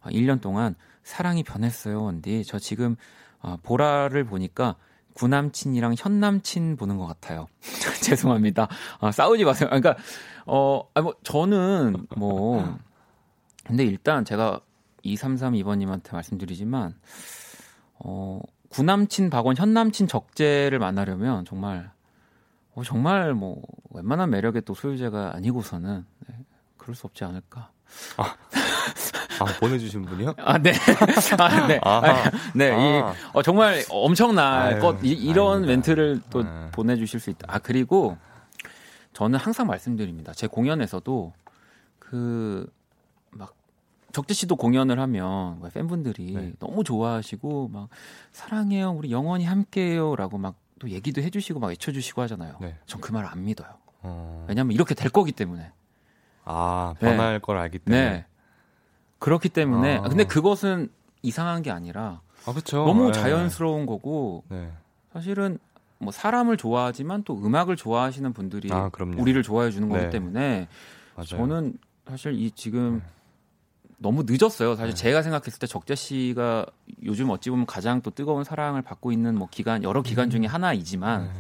[0.03, 2.43] 어, 1년 동안 사랑이 변했어요, 원디.
[2.45, 2.97] 저 지금
[3.43, 4.77] 어, 보라를 보니까
[5.15, 7.47] 구남친이랑 현남친 보는 것 같아요.
[8.03, 8.69] 죄송합니다.
[8.99, 9.69] 어, 싸우지 마세요.
[9.69, 9.97] 그러니까
[10.47, 12.79] 어, 아니 뭐 저는 뭐
[13.65, 14.61] 근데 일단 제가
[15.05, 16.95] 2332번님한테 말씀드리지만
[17.99, 21.91] 어 구남친 박원, 현남친 적재를 만나려면 정말
[22.75, 26.35] 어, 정말 뭐 웬만한 매력의 또 소유자가 아니고서는 네,
[26.79, 27.71] 그럴 수 없지 않을까.
[28.17, 28.35] 아,
[29.41, 30.35] 아 보내주신 분이요?
[30.39, 30.73] 아, 네.
[31.39, 31.81] 아, 네.
[31.83, 32.71] 아, 네.
[32.71, 33.13] 아.
[33.13, 36.71] 이, 어, 정말 엄청날 것, 이, 런 멘트를 또 네.
[36.73, 37.47] 보내주실 수 있다.
[37.49, 38.17] 아, 그리고
[39.13, 40.33] 저는 항상 말씀드립니다.
[40.33, 41.33] 제 공연에서도
[41.99, 42.67] 그,
[44.13, 46.53] 적재 씨도 공연을 하면 팬분들이 네.
[46.59, 47.89] 너무 좋아하시고 막
[48.31, 52.57] 사랑해요, 우리 영원히 함께해요 라고 막 또 얘기도 해주시고 막 외쳐주시고 하잖아요.
[52.61, 52.77] 네.
[52.87, 53.69] 전그 말 안 믿어요.
[54.01, 54.45] 어...
[54.49, 55.71] 왜냐하면 이렇게 될 거기 때문에.
[56.45, 57.39] 아 변할 네.
[57.39, 58.11] 걸 알기 때문에.
[58.11, 58.27] 네.
[59.19, 59.99] 그렇기 때문에.
[59.99, 60.03] 아...
[60.03, 60.89] 근데 그것은
[61.23, 63.13] 이상한 게 아니라 아, 너무 네.
[63.13, 64.71] 자연스러운 거고 네.
[65.13, 65.59] 사실은
[65.99, 70.11] 뭐 사람을 좋아하지만 또 음악을 좋아하시는 분들이 아, 우리를 좋아해 주는 거기 네.
[70.11, 70.69] 때문에
[71.15, 71.27] 맞아요.
[71.27, 71.79] 저는
[72.09, 73.03] 사실 이 지금 네.
[73.99, 74.75] 너무 늦었어요.
[74.75, 75.01] 사실 네.
[75.01, 76.67] 제가 생각했을 때 적재 씨가
[77.05, 80.47] 요즘 어찌 보면 가장 또 뜨거운 사랑을 받고 있는 뭐 기간 여러 기간 중에 음.
[80.47, 81.31] 하나이지만 네.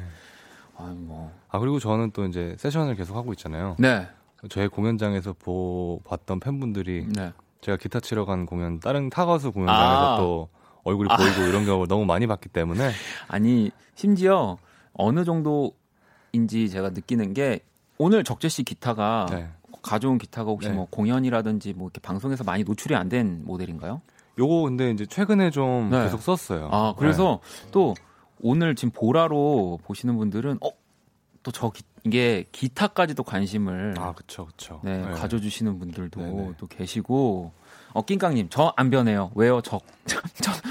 [0.77, 1.33] 아, 뭐.
[1.49, 3.75] 아 그리고 저는 또 이제 세션을 계속 하고 있잖아요.
[3.81, 4.09] 네.
[4.48, 7.33] 저의 공연장에서 보 봤던 팬분들이 네.
[7.61, 10.16] 제가 기타 치러 간 공연 다른 타 가수 공연장에서 아.
[10.18, 10.48] 또
[10.85, 11.16] 얼굴이 아.
[11.16, 12.90] 보이고 이런 경우 너무 많이 봤기 때문에
[13.28, 14.59] 아니 심지어
[14.94, 17.61] 어느 정도인지 제가 느끼는 게
[17.98, 19.48] 오늘 적재 씨 기타가 네.
[19.83, 20.74] 가져온 기타가 혹시 네.
[20.74, 24.00] 뭐 공연이라든지 뭐 이렇게 방송에서 많이 노출이 안 된 모델인가요?
[24.38, 26.02] 요거 근데 이제 최근에 좀 네.
[26.05, 26.68] 계속 썼어요.
[26.72, 27.68] 아 그래서 네.
[27.70, 27.94] 또
[28.40, 30.59] 오늘 지금 보라로 보시는 분들은
[31.44, 31.70] 어저
[32.05, 34.81] 이게 기타까지도 관심을 아 그렇죠 그렇죠.
[34.83, 36.53] 네, 네, 가져주시는 분들도 네네.
[36.59, 37.53] 또 계시고
[37.95, 39.31] 어 낑깡님 저 안 변해요.
[39.35, 39.61] 왜요?
[39.61, 40.21] 적, 적,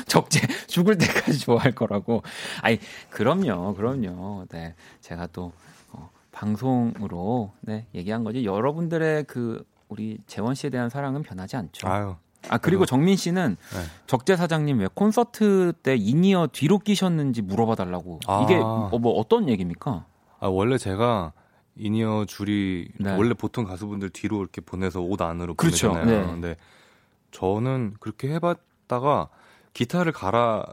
[0.07, 2.23] 적재 죽을 때까지 좋아할 거라고.
[2.61, 4.45] 아니 그럼요 그럼요.
[4.49, 5.53] 네 제가 또
[5.93, 8.43] 어, 방송으로 네 얘기한 거지.
[8.43, 11.87] 여러분들의 그 우리 재원 씨에 대한 사랑은 변하지 않죠.
[11.87, 12.15] 아유.
[12.49, 13.79] 아 그리고 정민 씨는 네.
[14.07, 18.19] 적재 사장님 왜 콘서트 때 in-ear 뒤로 끼셨는지 물어봐 달라고.
[18.25, 18.41] 아.
[18.43, 20.05] 이게 어, 뭐 어떤 얘기입니까?
[20.41, 21.33] 아 원래 제가
[21.75, 23.15] in-ear 줄이 네.
[23.15, 25.89] 원래 보통 가수분들 뒤로 이렇게 보내서 옷 안으로 그렇죠.
[25.89, 26.25] 보내잖아요.
[26.25, 26.31] 네.
[26.31, 26.55] 근데
[27.29, 29.29] 저는 그렇게 해봤다가
[29.73, 30.65] 기타를 갈아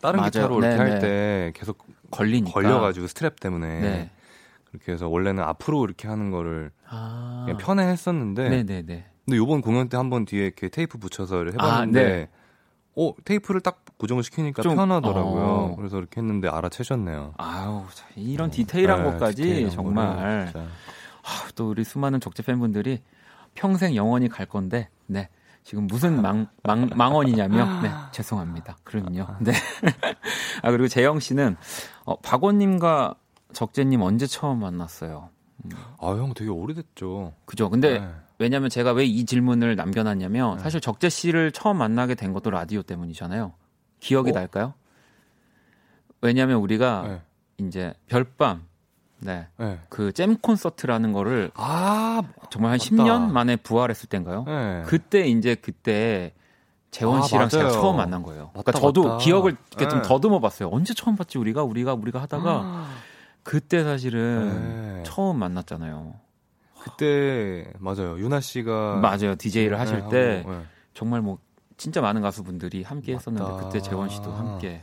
[0.00, 0.30] 다른 맞아요.
[0.30, 1.52] 기타로 이렇게 네, 할때 네.
[1.54, 4.10] 계속 걸리니까 걸려가지고 스트랩 때문에 네.
[4.70, 7.42] 그렇게 해서 원래는 앞으로 이렇게 하는 거를 아.
[7.46, 9.06] 그냥 편해 했었는데 네네네.
[9.24, 12.28] 근데 요번 공연 때 한번 뒤에 이렇게 테이프 붙여서 해봤는데 아, 네.
[12.96, 15.44] 어 테이프를 딱 고정을 시키니까 좀, 편하더라고요.
[15.44, 15.76] 어.
[15.76, 17.34] 그래서 이렇게 했는데 알아채셨네요.
[17.36, 17.84] 아우
[18.16, 18.50] 이런 어.
[18.50, 23.02] 디테일한 네, 것까지 디테일한 정말 아, 또 우리 수많은 적재 팬분들이
[23.54, 25.28] 평생 영원히 갈 건데 네
[25.66, 27.82] 지금 무슨 망, 망, 망언이냐며?
[27.82, 28.76] 네, 죄송합니다.
[28.84, 29.26] 그럼요.
[29.40, 29.50] 네.
[30.62, 31.56] 아, 그리고 재영 씨는,
[32.04, 33.16] 어, 박원님과
[33.52, 35.30] 적재님 언제 처음 만났어요?
[35.64, 35.70] 음.
[36.00, 37.32] 아, 형 되게 오래됐죠.
[37.46, 37.68] 그죠.
[37.68, 38.14] 근데 네.
[38.38, 40.62] 왜냐면 제가 왜 이 질문을 남겨놨냐면, 네.
[40.62, 43.52] 사실 적재 씨를 처음 만나게 된 것도 라디오 때문이잖아요.
[44.00, 44.34] 기억이 어?
[44.34, 44.74] 날까요?
[46.20, 47.22] 왜냐면 우리가 네.
[47.66, 48.64] 이제 별밤,
[49.20, 49.48] 네.
[49.58, 49.78] 네.
[49.88, 52.84] 그 잼 콘서트라는 거를 아, 정말 한 맞다.
[52.84, 54.44] 10년 만에 부활했을 때인가요?
[54.44, 54.82] 네.
[54.86, 56.34] 그때 이제 그때
[56.90, 58.50] 재원 아, 씨랑 아, 제가 처음 만난 거예요.
[58.54, 59.18] 맞다, 그러니까 저도 맞다.
[59.18, 59.88] 기억을 이렇게 네.
[59.88, 60.68] 좀 더듬어 봤어요.
[60.70, 62.90] 언제 처음 봤지 우리가 우리가 우리가 하다가 아.
[63.42, 65.02] 그때 사실은 네.
[65.04, 66.14] 처음 만났잖아요.
[66.90, 68.18] 그때 맞아요.
[68.18, 69.34] 유나 씨가 맞아요.
[69.36, 70.64] DJ를 네, 하실 때 하고, 네.
[70.94, 71.38] 정말 뭐
[71.76, 74.82] 진짜 많은 가수분들이 함께 했었는데 그때 재원 씨도 함께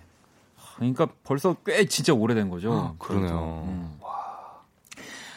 [0.76, 2.74] 그러니까 벌써 꽤 진짜 오래된 거죠.
[2.74, 3.63] 아, 그러네요.
[3.68, 4.00] 음.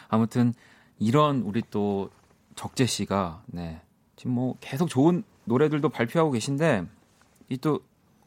[0.09, 0.55] 아무튼
[0.99, 2.11] 이런 우리 또
[2.55, 3.81] 적재 씨가 네
[4.17, 6.85] 지금 뭐 계속 좋은 노래들도 발표하고 계신데
[7.49, 7.81] 이 또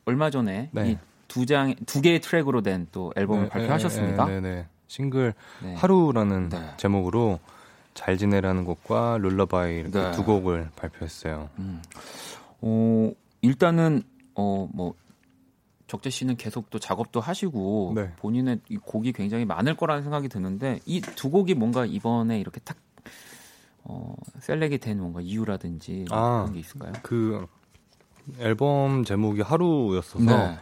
[0.05, 0.97] 얼마 전에 네.
[1.27, 4.25] 이두 장 두 개의 트랙으로 된 또 앨범을 네, 발표하셨습니다.
[4.25, 4.67] 네, 네, 네.
[4.87, 5.75] 싱글 네.
[5.75, 6.73] 하루라는 네.
[6.77, 7.39] 제목으로
[7.99, 10.11] 잘 지내라는 곡과 Lullaby 이렇게 네.
[10.11, 11.49] 두 곡을 발표했어요.
[11.59, 11.81] 음.
[12.61, 14.03] 어, 일단은
[14.35, 14.93] 어 뭐
[15.87, 18.13] 적재 씨는 계속 또 작업도 하시고 네.
[18.17, 22.77] 본인의 이 곡이 굉장히 많을 거라는 생각이 드는데 이 두 곡이 뭔가 이번에 이렇게 탁
[23.83, 26.93] 어, select이 된 뭔가 이유라든지 아, 그런 게 있을까요?
[27.03, 27.47] 그
[28.39, 30.57] 앨범 제목이 하루였어서 네.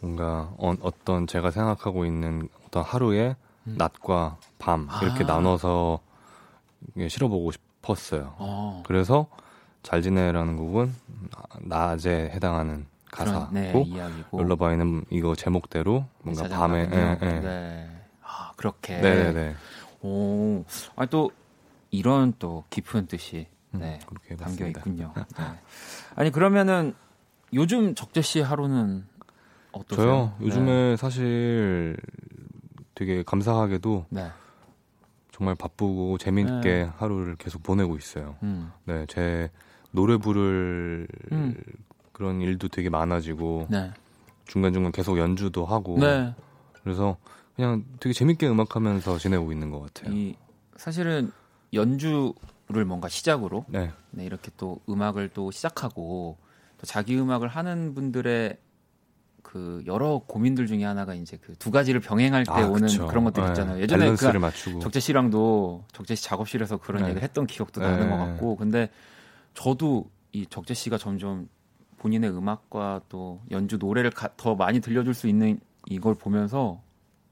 [0.00, 3.74] 뭔가 어, 떤 제가 생각하고 있는 어떤 하루의 음.
[3.76, 5.26] 낮과 밤 이렇게 아.
[5.26, 6.00] 나눠서
[7.08, 8.34] 실어보고 싶었어요.
[8.38, 8.82] 아.
[8.84, 9.26] 그래서
[9.82, 10.94] 잘 지내라는 곡은
[11.60, 13.72] 낮에 해당하는 가사고 네,
[14.32, 17.40] 롤러바이는 이거 제목대로 뭔가 밤에 예, 예.
[17.40, 17.90] 네.
[18.22, 19.56] 아 그렇게 네네네 네, 네.
[20.02, 20.64] 오
[20.96, 21.30] 아니 또
[21.90, 23.98] 이런 또 깊은 뜻이 음, 네
[24.30, 25.44] 음, 담겨 있군요 네.
[26.14, 26.94] 아니 그러면은
[27.52, 29.06] 요즘 적재 씨 하루는
[29.72, 29.96] 어떠세요?
[30.04, 30.96] 저요 요즘에 네.
[30.96, 31.96] 사실
[32.94, 34.30] 되게 감사하게도 네.
[35.40, 36.90] 정말 바쁘고 재밌게 네.
[36.98, 38.36] 하루를 계속 보내고 있어요.
[38.42, 38.70] 음.
[38.84, 39.50] 네, 제
[39.90, 41.56] 노래 부를 음.
[42.12, 43.90] 그런 일도 되게 많아지고 네.
[44.44, 46.34] 중간 중간 계속 연주도 하고 네.
[46.82, 47.16] 그래서
[47.56, 50.14] 그냥 되게 재밌게 음악하면서 지내고 있는 것 같아요.
[50.14, 50.34] 이,
[50.76, 51.32] 사실은
[51.72, 53.90] 연주를 뭔가 시작으로 네.
[54.10, 56.36] 네, 이렇게 또 음악을 또 시작하고
[56.76, 58.58] 또 자기 음악을 하는 분들의
[59.50, 63.08] 그 여러 고민들 중에 하나가 이제 그 두 가지를 병행할 때 아, 오는 그쵸.
[63.08, 63.48] 그런 것들 네.
[63.48, 63.80] 있잖아요.
[63.80, 64.78] 예전에 그.
[64.80, 67.08] 적재 씨랑도 적재 씨 작업실에서 그런 네.
[67.08, 68.26] 얘기를 했던 기억도 나는 것 네.
[68.26, 68.90] 같고 근데
[69.54, 71.48] 저도 이 적재 씨가 점점
[71.98, 76.80] 본인의 음악과 또 연주 노래를 가, 더 많이 들려줄 수 있는 이걸 보면서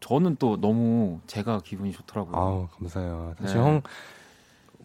[0.00, 2.36] 저는 또 너무 제가 기분이 좋더라고요.
[2.36, 3.34] 아우 감사해요.
[3.40, 3.62] 사실 네.
[3.64, 3.82] 형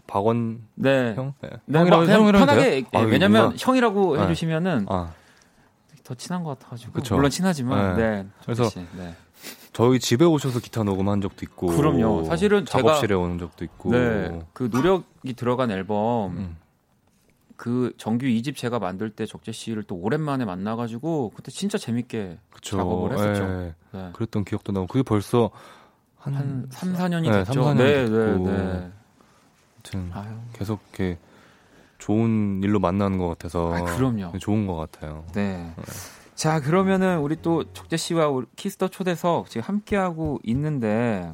[0.06, 1.16] 박원 네.
[1.16, 1.50] 형 네.
[1.66, 1.80] 네.
[1.80, 3.56] 형이라고 그냥 편하게 아, 왜냐면.
[3.58, 4.24] 형이라고 네.
[4.24, 5.14] 해주시면은 아.
[6.04, 7.16] 더 친한 것 같아가지고 그쵸.
[7.16, 8.24] 물론 친하지만 네.
[8.24, 8.28] 네.
[8.44, 9.16] 그래서 네.
[9.72, 12.26] 저희 집에 오셔서 기타 녹음한 적도 있고 그럼요.
[12.26, 14.42] 사실은 작업실에 제가 오는 적도 있고 네.
[14.54, 16.58] 그 노력이 들어간 앨범 음.
[17.56, 22.78] 그 정규 2집 제가 만들 때 적재 씨를 또 오랜만에 만나가지고 그때 진짜 재밌게 그쵸.
[22.78, 23.48] 작업을 했었죠.
[23.48, 23.76] 네.
[23.92, 24.10] 네.
[24.14, 25.50] 그랬던 기억도 나고 그게 벌써
[26.18, 27.64] 한, 한 3, 4년이 네, 됐죠.
[27.64, 28.48] 3, 4년 네, 됐고.
[28.50, 28.92] 네, 네.
[29.76, 30.36] 아무튼 아유.
[30.54, 31.18] 계속 이렇게
[32.04, 34.38] 좋은 일로 만나는 것 같아서 아, 그럼요.
[34.38, 35.24] 좋은 것 같아요.
[35.34, 35.74] 네.
[35.74, 35.84] 네.
[36.36, 41.32] 자 그러면은 우리 또 적재 씨와 키스 더 초대석 지금 함께 하고 있는데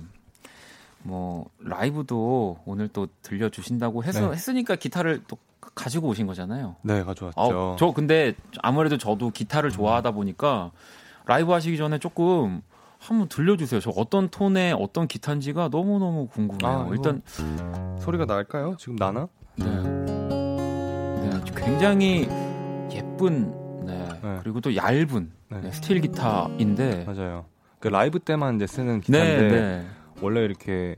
[1.02, 4.34] 뭐 라이브도 오늘 또 들려주신다고 해서 네.
[4.34, 5.40] 했으니까 기타를 또
[5.74, 6.76] 가지고 오신 거잖아요.
[6.84, 7.42] 네, 가져왔죠.
[7.42, 10.70] 어, 저 근데 아무래도 저도 기타를 좋아하다 보니까
[11.26, 12.62] 라이브 하시기 전에 조금
[13.00, 13.80] 한번 들려주세요.
[13.80, 16.80] 저 어떤 톤의 어떤 기타인지가 너무 너무 궁금해요.
[16.80, 17.24] 아, 일단
[18.02, 18.76] 소리가 날까요?
[18.78, 19.30] 지금 나나?
[19.56, 20.19] 네.
[21.56, 22.28] 네, 굉장히
[22.92, 24.08] 예쁜 네.
[24.22, 24.40] 네.
[24.44, 25.62] 그리고 또 얇은 네.
[25.62, 27.46] 네, 스틸 기타인데 맞아요.
[27.80, 29.86] 그 라이브 때만 이제 쓰는 기타인데 네, 네.
[30.22, 30.98] 원래 이렇게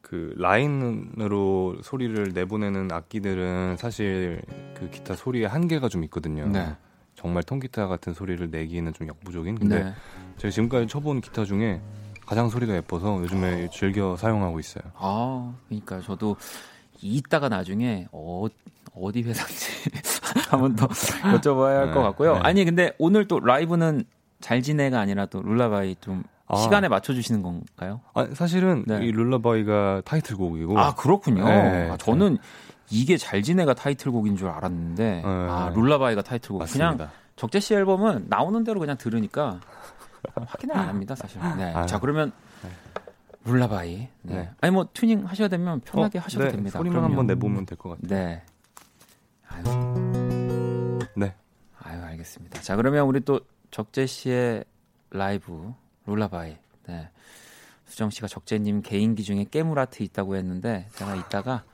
[0.00, 4.42] 그 라인으로 소리를 내보내는 악기들은 사실
[4.74, 6.46] 그 기타 소리의 한계가 좀 있거든요.
[6.46, 6.74] 네.
[7.14, 9.56] 정말 통기타 같은 소리를 내기에는 좀 역부족인.
[9.56, 9.94] 근데 네.
[10.38, 11.80] 제가 지금까지 쳐본 기타 중에
[12.26, 13.68] 가장 소리가 예뻐서 요즘에 어.
[13.70, 14.84] 즐겨 사용하고 있어요.
[14.94, 16.36] 아, 그러니까 저도
[17.02, 18.46] 이따가 나중에 어,
[18.94, 19.66] 어디 회사인지
[20.50, 22.34] 한번 더 여쭤봐야 할것 네, 같고요.
[22.34, 22.40] 네.
[22.42, 24.04] 아니 근데 오늘 또 라이브는
[24.40, 26.56] 잘 지내가 아니라 또 룰라바이 좀 아.
[26.56, 28.00] 시간에 맞춰주시는 건가요?
[28.14, 29.04] 아, 사실은 네.
[29.04, 30.78] 이 룰라바이가 타이틀곡이고.
[30.78, 31.44] 아 그렇군요.
[31.46, 31.90] 네.
[31.90, 32.38] 아, 저는
[32.90, 35.22] 이게 잘 지내가 타이틀곡인 줄 알았는데 네.
[35.24, 36.58] 아 Lullaby가 타이틀곡.
[36.60, 36.92] 맞습니다.
[36.96, 39.60] 그냥 적재 씨 앨범은 나오는 대로 그냥 들으니까
[40.34, 41.40] 확인을 안 합니다 사실.
[41.56, 41.72] 네.
[41.72, 42.32] 아, 자 그러면
[42.62, 42.70] 네.
[43.44, 44.08] Lullaby.
[44.22, 44.34] 네.
[44.34, 44.50] 네.
[44.60, 46.50] 아니 뭐 튜닝 하셔야 되면 편하게 어, 하셔도 네.
[46.50, 46.78] 됩니다.
[46.78, 47.08] 소리만 그럼요.
[47.08, 48.08] 한번 내보면 될 것 같아요.
[48.08, 48.42] 네.
[49.50, 50.98] 아유.
[51.16, 51.34] 네.
[51.78, 52.60] 아유 알겠습니다.
[52.62, 53.40] 자 그러면 우리 또
[53.70, 54.64] 적재 씨의
[55.10, 55.72] 라이브
[56.06, 56.56] Lullaby.
[56.88, 57.10] 네.
[57.86, 61.64] 수정 씨가 적재님 개인기 중에 깨물 하트 있다고 했는데 제가 이따가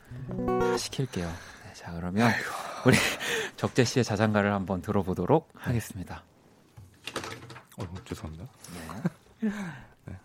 [0.47, 1.27] 다 시킬게요.
[1.27, 2.51] 네, 자 그러면 아이고.
[2.87, 2.97] 우리
[3.57, 6.23] 적재 씨의 자장가를 한번 들어보도록 하겠습니다.
[7.79, 8.47] 어, 죄송합니다.
[9.41, 9.51] 네.
[10.07, 10.17] 네.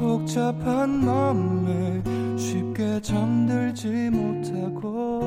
[0.00, 2.02] 복잡한 맘에
[2.38, 5.20] 쉽게 잠들지 못하고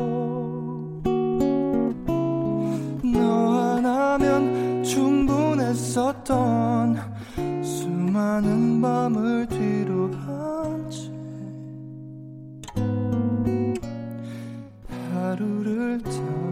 [3.03, 6.33] 너 하나면 충분했었던
[7.63, 11.11] 수많은 밤을 뒤로 한 채
[15.13, 16.42] 하루를 감사합니다.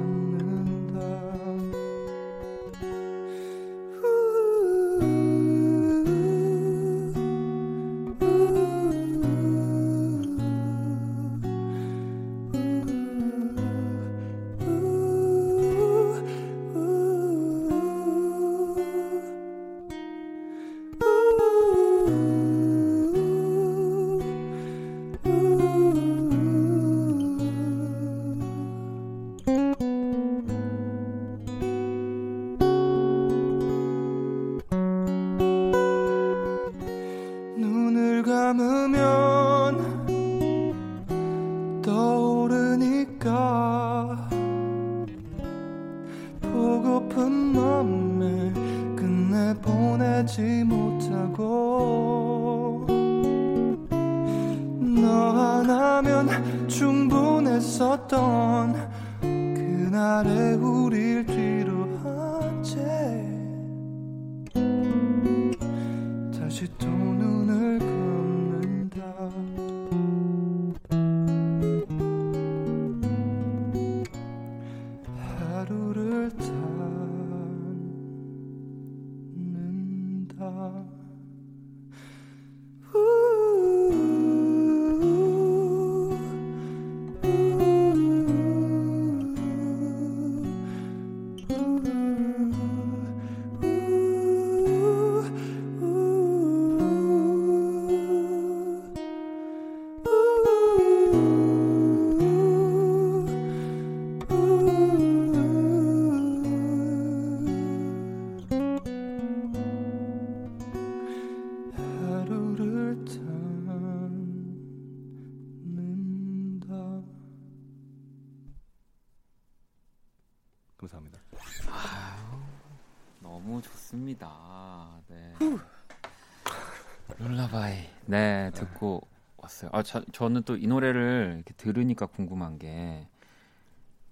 [129.71, 133.07] 아, 저, 저는 또 이 노래를 들으니까 궁금한 게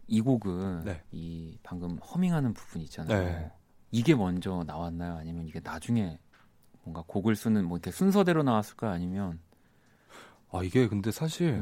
[0.09, 1.01] 이 곡은 네.
[1.11, 3.25] 이 방금 허밍하는 부분 있잖아요.
[3.25, 3.51] 네.
[3.91, 5.17] 이게 먼저 나왔나요?
[5.17, 6.19] 아니면 이게 나중에
[6.83, 8.91] 뭔가 곡을 쓰는 뭐 이렇게 순서대로 나왔을까요?
[8.91, 9.39] 아니면
[10.51, 11.59] 아 이게 근데 사실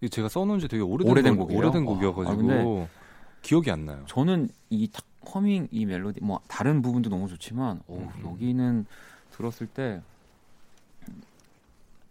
[0.00, 0.08] 네.
[0.08, 4.04] 제가 써놓은 지 되게 오래된, 오래된 곡, 오래된 곡이어가지고 아, 기억이 안 나요.
[4.06, 4.88] 저는 이
[5.34, 8.08] 허밍 이 멜로디 뭐 다른 부분도 너무 좋지만 오, 음.
[8.24, 8.86] 여기는
[9.32, 10.00] 들었을 때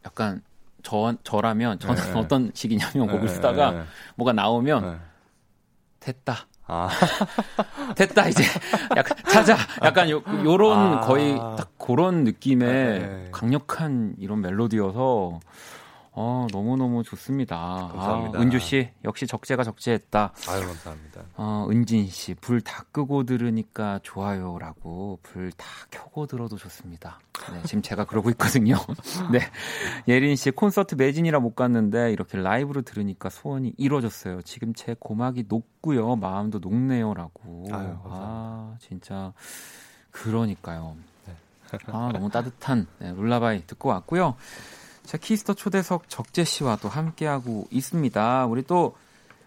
[0.05, 0.41] 약간
[0.83, 2.19] 저 저라면 저는 네.
[2.19, 3.27] 어떤 식이냐면 곡을 네.
[3.27, 3.83] 쓰다가 네.
[4.15, 4.97] 뭐가 나오면 네.
[5.99, 6.47] 됐다.
[6.67, 6.89] 아.
[7.95, 8.43] 됐다 이제
[8.95, 10.99] 약간 찾아 약간 요, 요런 아.
[11.01, 13.29] 거의 딱 그런 느낌의 네.
[13.31, 15.39] 강력한 이런 멜로디여서
[16.11, 17.55] 어, 너무너무 좋습니다.
[17.91, 18.39] 감사합니다.
[18.39, 20.33] 아, 은주 씨, 역시 적재가 적재했다.
[20.49, 21.21] 아유, 감사합니다.
[21.35, 27.19] 어, 은진 씨, 불 다 끄고 들으니까 좋아요라고 불 다 켜고 들어도 좋습니다.
[27.53, 28.75] 네, 지금 제가 그러고 있거든요.
[29.31, 29.39] 네.
[30.07, 34.41] 예린 씨, 콘서트 매진이라 못 갔는데 이렇게 라이브로 들으니까 소원이 이루어졌어요.
[34.41, 36.15] 지금 제 고막이 녹고요.
[36.17, 37.67] 마음도 녹네요라고.
[37.71, 39.31] 아유, 아, 진짜
[40.11, 40.97] 그러니까요.
[41.27, 41.33] 네.
[41.87, 44.35] 아, 너무 따뜻한 네, Lullaby 듣고 왔고요.
[45.09, 48.45] 자, 키스 더 초대석 적재 씨와 또 함께하고 있습니다.
[48.45, 48.95] 우리 또,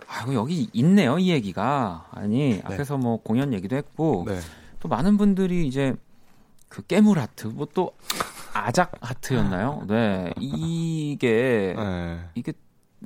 [0.09, 2.07] 아이고, 여기 있네요, 이 얘기가.
[2.11, 2.63] 아니, 네.
[2.65, 4.41] 앞에서 뭐 공연 얘기도 했고, 네.
[4.81, 5.95] 또 많은 분들이 이제
[6.69, 7.93] 그 깨물 하트, 뭐 또
[8.53, 9.85] 아작 하트였나요?
[9.87, 10.33] 네.
[10.41, 12.19] 이게, 네.
[12.35, 12.53] 이게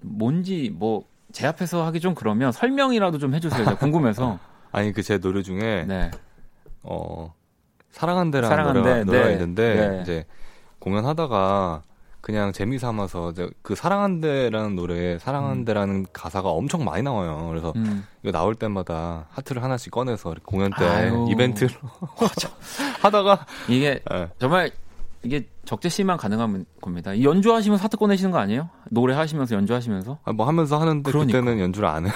[0.01, 3.67] 뭔지 뭐, 제 앞에서 하기 좀 그러면 설명이라도 좀 해주세요.
[3.67, 4.39] 제가 궁금해서.
[4.73, 6.11] 아니, 그 제 노래 중에, 네.
[6.83, 7.35] 어,
[7.91, 9.33] 사랑한대라는 사랑한대, 노래가, 노래가 네.
[9.35, 10.01] 있는데, 네.
[10.01, 10.25] 이제
[10.79, 11.83] 공연하다가
[12.27, 16.07] 그냥 재미 삼아서 그 사랑한대라는 노래에 사랑한대라는 음.
[16.13, 17.47] 가사가 엄청 많이 나와요.
[17.51, 18.05] 그래서 음.
[18.25, 21.29] 이거 나올 때마다 하트를 하나씩 꺼내서 공연 때 아유.
[21.31, 21.71] 이벤트로
[23.01, 24.29] 하다가 이게 네.
[24.41, 24.73] 정말
[25.23, 27.23] 이게 적재 씨만 가능한 겁니다.
[27.23, 28.71] 연주하시면서 하트 꺼내시는 거 아니에요?
[28.91, 30.19] 노래 하시면서 연주하시면서?
[30.25, 31.39] 아, 뭐 하면서 하는데 그러니까.
[31.39, 32.13] 그때는 연주를 안 해요.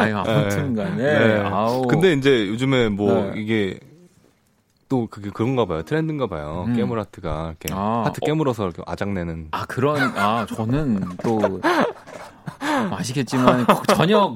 [0.00, 0.96] 아니, 아무튼 간에.
[0.96, 1.40] 네.
[1.44, 1.86] 아우.
[1.86, 3.40] 근데 이제 요즘에 뭐 네.
[3.40, 3.78] 이게
[4.88, 5.82] 또 그게 그런가 봐요.
[5.82, 6.64] 트렌드인가 봐요.
[6.66, 6.74] 음.
[6.74, 8.26] 깨물 하트가 이렇게 아, 하트 어.
[8.26, 9.48] 깨물어서 이렇게 아작내는.
[9.50, 11.60] 아 그런 아 저는 또
[12.60, 14.32] 아시겠지만 전혀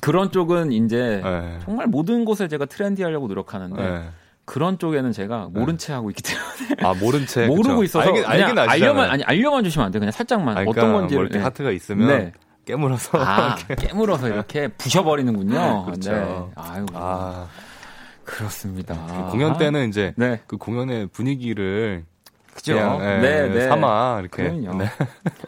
[0.00, 1.58] 그, 런 쪽은 이제 네.
[1.64, 4.08] 정말 모든 곳을 제가 트렌디하려고 노력하는데 네.
[4.44, 5.86] 그런 쪽에는 제가 모른 네.
[5.86, 7.84] 채 하고 있기 때문에 아 모른 채 모르고 그쵸.
[7.84, 9.98] 있어서 알긴, 알긴 알려만 아니 알려만 주시면 안 돼.
[9.98, 11.44] 그냥 살짝만 아, 그러니까 어떤 건지 뭐 이렇게 네.
[11.44, 12.32] 하트가 있으면 네.
[12.66, 15.86] 깨물어서 아, 깨물어서 이렇게 부셔버리는군요.
[15.86, 16.12] 그렇죠.
[16.12, 16.46] 네.
[16.54, 16.86] 아유.
[16.94, 17.48] 아.
[18.32, 18.94] 그렇습니다.
[19.06, 20.40] 그 공연 때는 이제 네.
[20.46, 22.04] 그 공연의 분위기를
[22.54, 22.72] 그죠?
[22.74, 23.68] 예, 네, 네.
[23.68, 24.48] 삼아 이렇게.
[24.48, 24.86] 네.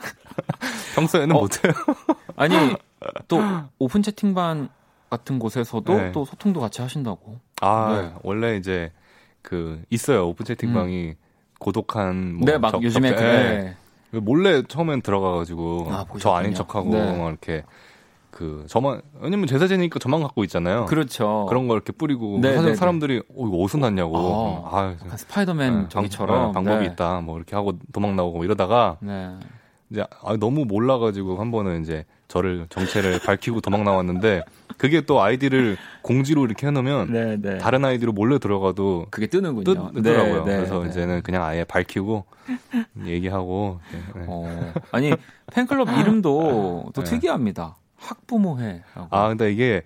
[0.95, 1.73] 평소에는 어, 못해요.
[2.37, 2.55] 아니
[3.29, 3.41] 또
[3.79, 4.69] 오픈 채팅방
[5.09, 6.13] 같은 곳에서도 네.
[6.13, 7.39] 또 소통도 같이 하신다고.
[7.61, 8.19] 아 네.
[8.23, 8.93] 원래 이제
[9.43, 11.15] 그 있어요 오픈 채팅방이 음.
[11.59, 13.77] 고독한 뭐 네막 요즘에 그래.
[14.11, 14.21] 네.
[14.21, 17.19] 몰래 처음엔 들어가가지고 아, 저 아닌 척하고 네.
[17.19, 17.65] 막 이렇게
[18.35, 20.87] 그 저만 왜냐면 제 사진이니까 저만 갖고 있잖아요.
[20.87, 21.47] 그렇죠.
[21.49, 22.75] 그런 걸 이렇게 뿌리고 네, 사실 네, 네.
[22.75, 24.17] 사람들이 어 이거 어디서 났냐고.
[24.67, 26.93] 아, 아 스파이더맨 네, 저기처럼 방, 법이 네.
[26.93, 27.21] 있다.
[27.21, 29.37] 뭐 이렇게 하고 도망 나오고 뭐 이러다가 네.
[29.89, 34.43] 이제 아, 너무 몰라가지고 한 번은 이제 저를 정체를 밝히고 도망 나왔는데
[34.79, 37.59] 그게 또 아이디를 공지로 이렇게 해놓으면 네, 네.
[37.59, 39.93] 다른 아이디로 몰래 들어가도 그게 뜨는군요.
[39.93, 42.25] 뜨, 더라고요 네, 그래서 이제는 그냥 아예 밝히고
[43.07, 43.79] 얘기하고.
[44.27, 45.13] 어, 아니
[45.53, 47.77] 팬클럽 이름도 또 특이합니다.
[48.05, 48.83] 학부모회.
[49.11, 49.83] 아, 근데 이게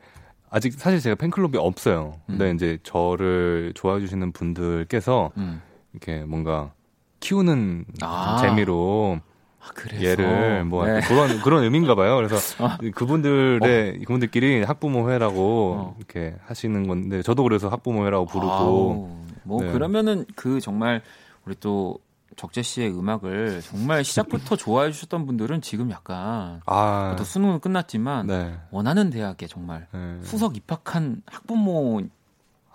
[0.50, 2.14] 아직 사실 제가 팬클럽이 없어요.
[2.26, 2.56] 근데 음.
[2.56, 5.62] 이제 저를 좋아해 주시는 분들께서 음.
[5.92, 6.72] 이렇게 뭔가
[7.20, 8.38] 키우는 아.
[8.40, 9.20] 재미로
[9.60, 11.00] 아, 얘를 뭐 네.
[11.00, 12.16] 그런 그런 의미인가 봐요.
[12.16, 12.78] 그래서 아.
[12.94, 13.98] 그분들의 어.
[14.00, 15.96] 그분들끼리 학부모회라고 어.
[15.98, 19.08] 이렇게 하시는 건데 저도 그래서 학부모회라고 부르고 아우,
[19.42, 19.72] 뭐 네.
[19.72, 21.02] 그러면은 그 정말
[21.44, 21.98] 우리 또
[22.38, 28.56] 적재 씨의 음악을 정말 시작부터 좋아해 주셨던 분들은 지금 약간 아, 또 수능은 끝났지만 네.
[28.70, 30.18] 원하는 대학에 정말 네.
[30.22, 32.00] 수석 입학한 학부모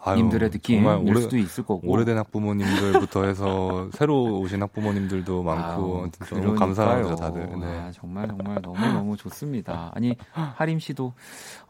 [0.06, 7.16] 님들의 느낌일 수도 있을 거고 오래된 학부모님들부터 해서 새로 오신 학부모님들도 많고 아유, 너무 감사하죠
[7.16, 7.48] 다들.
[7.58, 7.66] 네.
[7.66, 9.92] 아, 정말 정말 너무 너무 좋습니다.
[9.96, 11.14] 아니 하림 씨도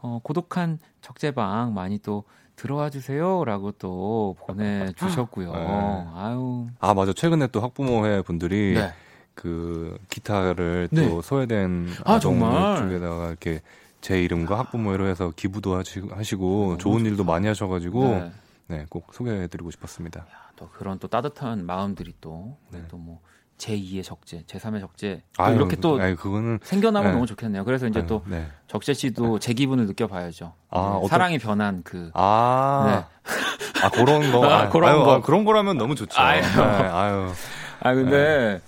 [0.00, 2.24] 어, 고독한 적재방 많이 또
[2.56, 5.52] 들어와 주세요라고 또 보내 주셨고요.
[5.54, 6.06] 네.
[6.14, 6.68] 아유.
[6.80, 8.92] 아 맞아 최근에 또 학부모회 분들이 네.
[9.34, 11.08] 그 기타를 네.
[11.08, 13.60] 또 소외된 아 정말 쪽에다가 이렇게
[14.00, 17.10] 제 이름과 학부모회로 해서 기부도 하시고, 좋은 좋다.
[17.10, 18.32] 일도 많이 하셔가지고 네.
[18.66, 20.20] 네, 꼭 소개해드리고 싶었습니다.
[20.20, 20.26] 야,
[20.56, 23.33] 또 그런 또 따뜻한 마음들이 또 또뭐 네.
[23.58, 27.14] 제2의 적재, 제3의 적재 아유, 이렇게 또 아유, 그거는 생겨나면 네.
[27.14, 27.64] 너무 좋겠네요.
[27.64, 28.46] 그래서 이제 아유, 또 네.
[28.66, 30.52] 적재 씨도 제 기분을 느껴봐야죠.
[30.70, 31.08] 아, 네.
[31.08, 33.82] 사랑이 변한 그 아, 네.
[33.82, 36.20] 아 그런 거, 아, 그런 거, 아, 그런 거라면 너무 좋죠.
[36.20, 37.32] 아유, 네, 아유.
[37.80, 38.60] 아 근데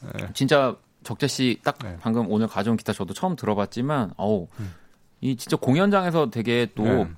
[0.00, 0.26] 네.
[0.34, 1.96] 진짜 적재 씨딱 네.
[2.00, 4.74] 방금 오늘 가져온 기타 저도 처음 들어봤지만, 어우, 음.
[5.20, 7.08] 이 진짜 공연장에서 되게 또 네.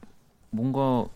[0.50, 1.06] 뭔가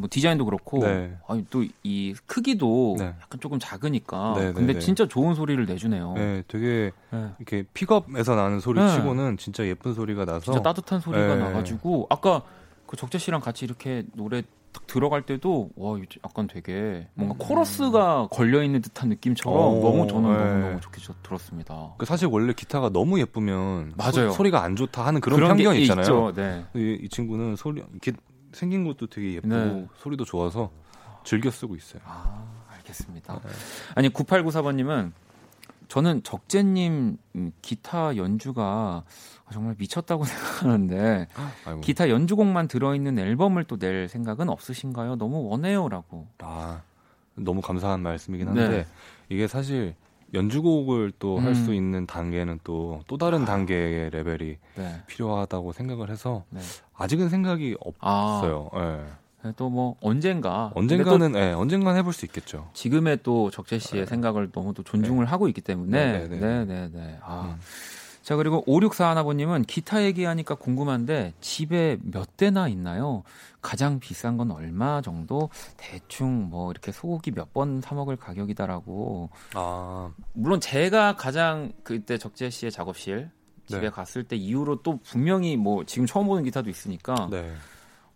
[0.00, 1.16] 뭐 디자인도 그렇고 네.
[1.28, 3.06] 아니 또 이 크기도 네.
[3.06, 4.78] 약간 조금 작으니까 네, 네 근데 네.
[4.78, 6.14] 진짜 좋은 소리를 내주네요.
[6.14, 7.30] 네, 되게 네.
[7.38, 12.42] 이렇게 픽업에서 나는 소리 치고는 진짜 예쁜 소리가 나서 진짜 따뜻한 소리가 나가지고 아까
[12.86, 14.42] 그 적재 씨랑 같이 이렇게 노래
[14.72, 17.38] 딱 들어갈 때도 와 약간 되게 뭔가 음.
[17.38, 20.38] 코러스가 걸려 있는 듯한 느낌처럼 오, 너무 저는 네.
[20.38, 21.94] 너무 너무 좋게 들었습니다.
[21.98, 24.30] 그 사실 원래 기타가 너무 예쁘면 맞아요.
[24.30, 26.32] 소, 리가안 좋다 하는 그런, 그런 편견이 있잖아요.
[26.34, 26.64] 네.
[26.76, 28.12] 이, 이, 친구는 소리 이렇게
[28.52, 29.88] 생긴 것도 되게 예쁘고 네.
[29.98, 30.70] 소리도 좋아서
[31.24, 32.02] 즐겨 쓰고 있어요.
[32.04, 33.40] 아, 알겠습니다.
[33.40, 33.48] 네.
[33.94, 35.12] 아니 9894번님은
[35.88, 39.02] 저는 적재님 음, 기타 연주가
[39.52, 41.26] 정말 미쳤다고 생각하는데
[41.66, 41.80] 아이고.
[41.80, 45.16] 기타 연주곡만 들어있는 앨범을 또 낼 생각은 없으신가요?
[45.16, 46.28] 너무 원해요라고.
[46.38, 46.82] 아
[47.34, 48.86] 너무 감사한 말씀이긴 한데 네.
[49.28, 49.94] 이게 사실
[50.32, 51.74] 연주곡을 또 할수 음.
[51.74, 53.44] 있는 단계는 또또 다른 아.
[53.46, 55.02] 단계의 레벨이 네.
[55.06, 56.60] 필요하다고 생각을 해서 네.
[56.94, 58.70] 아직은 생각이 없어요.
[58.72, 58.80] 아.
[58.80, 59.04] 네.
[59.42, 62.68] 네 또뭐 언젠가 언젠가는 네, 언젠간 해볼 수 있겠죠.
[62.74, 64.06] 지금의 또 적재 씨의 네.
[64.06, 65.30] 생각을 너무 또 존중을 네.
[65.30, 66.64] 하고 있기 때문에 네네네.
[66.64, 67.18] 네네네.
[67.22, 67.56] 아.
[67.56, 67.60] 음.
[68.22, 73.22] 자 그리고 5641아버님은 기타 얘기하니까 궁금한데 집에 몇 대나 있나요?
[73.62, 75.48] 가장 비싼 건 얼마 정도?
[75.76, 79.30] 대충 뭐 이렇게 소고기 몇 번 사 먹을 가격이다라고.
[79.54, 83.30] 아 물론 제가 가장 그때 적재 씨의 작업실
[83.66, 83.90] 집에 네.
[83.90, 87.52] 갔을 때 이후로 또 분명히 뭐 지금 처음 보는 기타도 있으니까 네.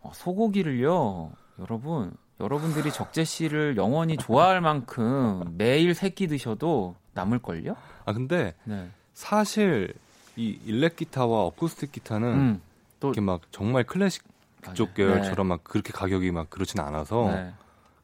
[0.01, 7.75] 어, 소고기를요 여러분 여러분들이 적재 씨를 영원히 좋아할 만큼 매일 새끼 드셔도 남을걸요?
[8.05, 8.91] 아 근데 네.
[9.15, 9.95] 사실
[10.37, 12.63] 이 일렉 기타와 어쿠스틱 기타는 음,
[13.01, 14.25] 또 이렇게 막 정말 클래식
[14.61, 15.15] 그쪽 맞아요.
[15.15, 15.55] 계열처럼 네.
[15.55, 17.53] 막 그렇게 가격이 막 그렇지는 않아서 네.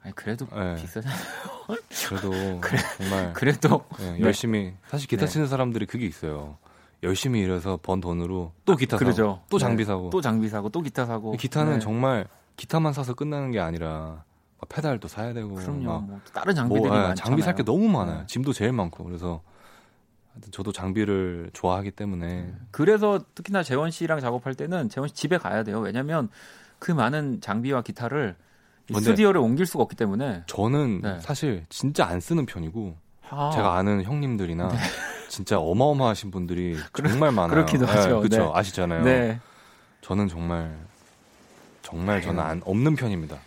[0.03, 0.77] 아니 그래도 네.
[0.77, 1.19] 비싸잖아요.
[2.09, 5.33] 그래도 그래, 정말 그래도 네, 열심히 사실 기타 네.
[5.33, 6.57] 치는 사람들이 그게 있어요.
[7.03, 9.87] 열심히 일해서 번 돈으로 또 기타 아, 사고 또 장비 네.
[9.87, 14.23] 사고 또 장비 사고 또 기타 사고 기타는 정말 기타만 사서 끝나는 게 아니라
[14.69, 16.01] 페달도 사야 되고 그럼요.
[16.03, 17.15] 뭐 다른 장비들이 뭐.
[17.15, 18.27] 장비 살 게 너무 많아요.
[18.27, 19.41] 짐도 제일 많고 그래서
[20.51, 25.81] 저도 장비를 좋아하기 때문에 그래서 특히나 재원 씨랑 작업할 때는 재원 씨 집에 가야 돼요.
[25.81, 26.29] 왜냐하면
[26.79, 28.37] 그 많은 장비와 기타를
[28.93, 31.21] 스튜디오를 옮길 수가 없기 때문에 저는 네.
[31.21, 32.97] 사실 진짜 안 쓰는 편이고
[33.29, 33.51] 아.
[33.55, 34.79] 제가 아는 형님들이나 네.
[35.29, 36.77] 진짜 어마어마하신 분들이
[37.09, 37.51] 정말 많아요.
[37.51, 38.21] 그렇기도 네, 하죠.
[38.21, 38.45] 그렇죠.
[38.45, 38.51] 네.
[38.53, 39.05] 아시잖아요.
[39.05, 39.41] 네.
[40.01, 40.77] 저는 정말
[41.83, 43.39] 정말 저는 안, 없는 편입니다.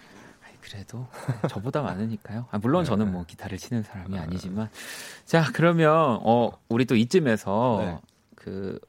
[0.74, 1.06] 그래도
[1.50, 2.48] 저보다 많으니까요.
[2.50, 4.70] 아, 물론 저는 뭐 기타를 치는 사람이 아니지만
[5.24, 8.00] 자 그러면 어 우리 또 이쯤에서 네.
[8.36, 8.80] 그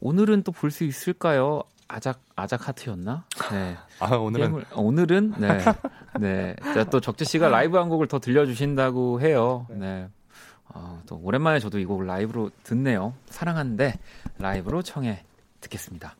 [0.00, 1.62] 오늘은 또 볼 수 있을까요?
[1.86, 3.26] 아작 아작 하트였나?
[3.50, 3.76] 네.
[4.00, 5.58] 아 오늘은 게임을, 어, 오늘은 네.
[6.18, 6.56] 네.
[6.62, 9.66] 자, 또 적재 씨가 라이브 한 곡을 더 들려주신다고 해요.
[9.68, 10.08] 네.
[10.68, 13.12] 어, 또 오랜만에 저도 이 곡을 라이브로 듣네요.
[13.26, 13.98] 사랑하는데
[14.38, 15.22] 라이브로 청해
[15.60, 16.16] 듣겠습니다.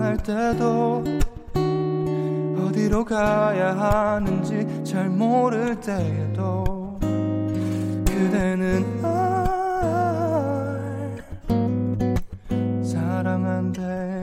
[0.00, 1.04] 때도
[2.58, 6.98] 어디로 가야 하는지 잘 모를 때에도
[8.06, 9.10] 그대는 날
[12.82, 14.19] 사랑한대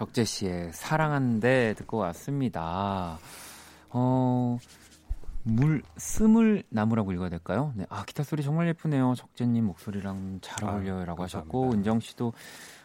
[0.00, 3.18] 적재 씨의 사랑한데 듣고 왔습니다.
[3.90, 4.56] 어,
[5.42, 7.74] 물 스물 나무라고 읽어야 될까요?
[7.76, 7.84] 네.
[7.90, 9.12] 아, 기타 소리 정말 예쁘네요.
[9.14, 12.32] 적재님 목소리랑 잘 어울려요라고 하셨고 은정 씨도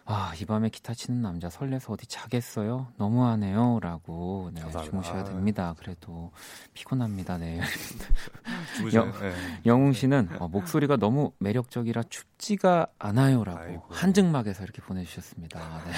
[0.08, 2.94] 아, 이 밤에 기타 치는 남자 설레서 어디 자겠어요?
[2.98, 3.80] 너무하네요.
[3.82, 4.52] 라고.
[4.54, 5.74] 네, 주무셔야 됩니다.
[5.80, 6.32] 그래도
[6.76, 7.40] 피곤합니다.
[7.40, 7.60] 네.
[8.94, 9.34] 영, 네.
[9.66, 13.44] 영웅 씨는 어, 목소리가 너무 매력적이라 춥지가 않아요.
[13.44, 15.60] 라고 한증막에서 이렇게 보내주셨습니다.
[15.86, 15.92] 네.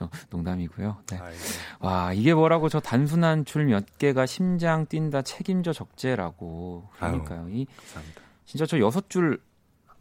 [0.04, 0.96] 어, 농담이고요.
[1.12, 1.20] 네.
[1.78, 6.88] 와, 이게 뭐라고 저 단순한 줄 몇 개가 심장 뛴다 책임져 적재라고.
[6.96, 7.48] 그러니까요.
[7.50, 8.20] 이, 감사합니다.
[8.46, 9.40] 진짜 저 여섯 줄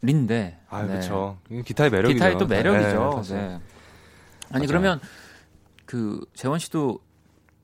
[0.06, 0.60] 린데.
[0.70, 0.88] 아, 네.
[0.88, 1.38] 그렇죠.
[1.66, 2.14] 기타의 매력이죠.
[2.16, 3.22] 기타의 또 매력이죠.
[3.24, 3.42] 네, 네.
[4.52, 4.68] 아니 맞아요.
[4.68, 5.00] 그러면
[5.86, 7.00] 그 재원 씨도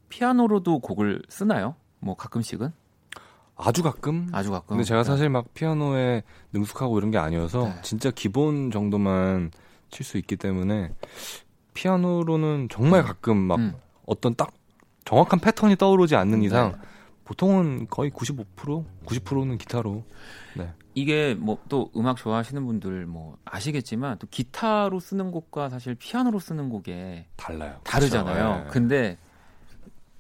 [0.10, 1.76] 피아노로도 곡을 쓰나요?
[2.00, 2.72] 뭐 가끔씩은?
[3.56, 4.28] 아주 가끔.
[4.32, 4.76] 아주 가끔.
[4.76, 5.08] 근데 제가 네.
[5.08, 7.76] 사실 막 피아노에 능숙하고 이런 게 아니어서 네.
[7.84, 9.52] 진짜 기본 정도만
[9.92, 10.92] 칠 수 있기 때문에
[11.74, 13.74] 피아노로는 정말 가끔 막 음.
[14.06, 14.52] 어떤 딱
[15.06, 16.46] 정확한 패턴이 떠오르지 않는 네.
[16.46, 16.80] 이상
[17.26, 20.04] 보통은 거의 95% 90%는 기타로.
[20.58, 20.74] 네.
[20.94, 26.70] 이게 뭐 또 음악 좋아하시는 분들 뭐 아시겠지만 또 기타로 쓰는 곡과 사실 피아노로 쓰는
[26.70, 27.80] 곡에 달라요.
[27.84, 28.54] 다르잖아요.
[28.56, 28.72] 그렇죠.
[28.72, 29.18] 근데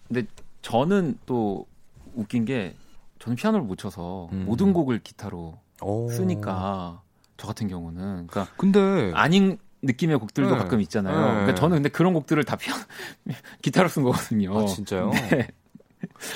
[0.07, 0.25] 근데
[0.61, 1.65] 저는 또
[2.13, 2.75] 웃긴 게
[3.19, 4.45] 저는 피아노를 못 쳐서 음.
[4.45, 6.09] 모든 곡을 기타로 오.
[6.09, 7.01] 쓰니까
[7.37, 10.57] 저 같은 경우는 그러니까 근데 아닌 느낌의 곡들도 네.
[10.57, 11.15] 가끔 있잖아요.
[11.17, 11.31] 네.
[11.31, 12.81] 그러니까 저는 근데 그런 곡들을 다 피아노
[13.61, 14.57] 기타로 쓴 거거든요.
[14.57, 15.09] 아, 진짜요?
[15.11, 15.47] 네.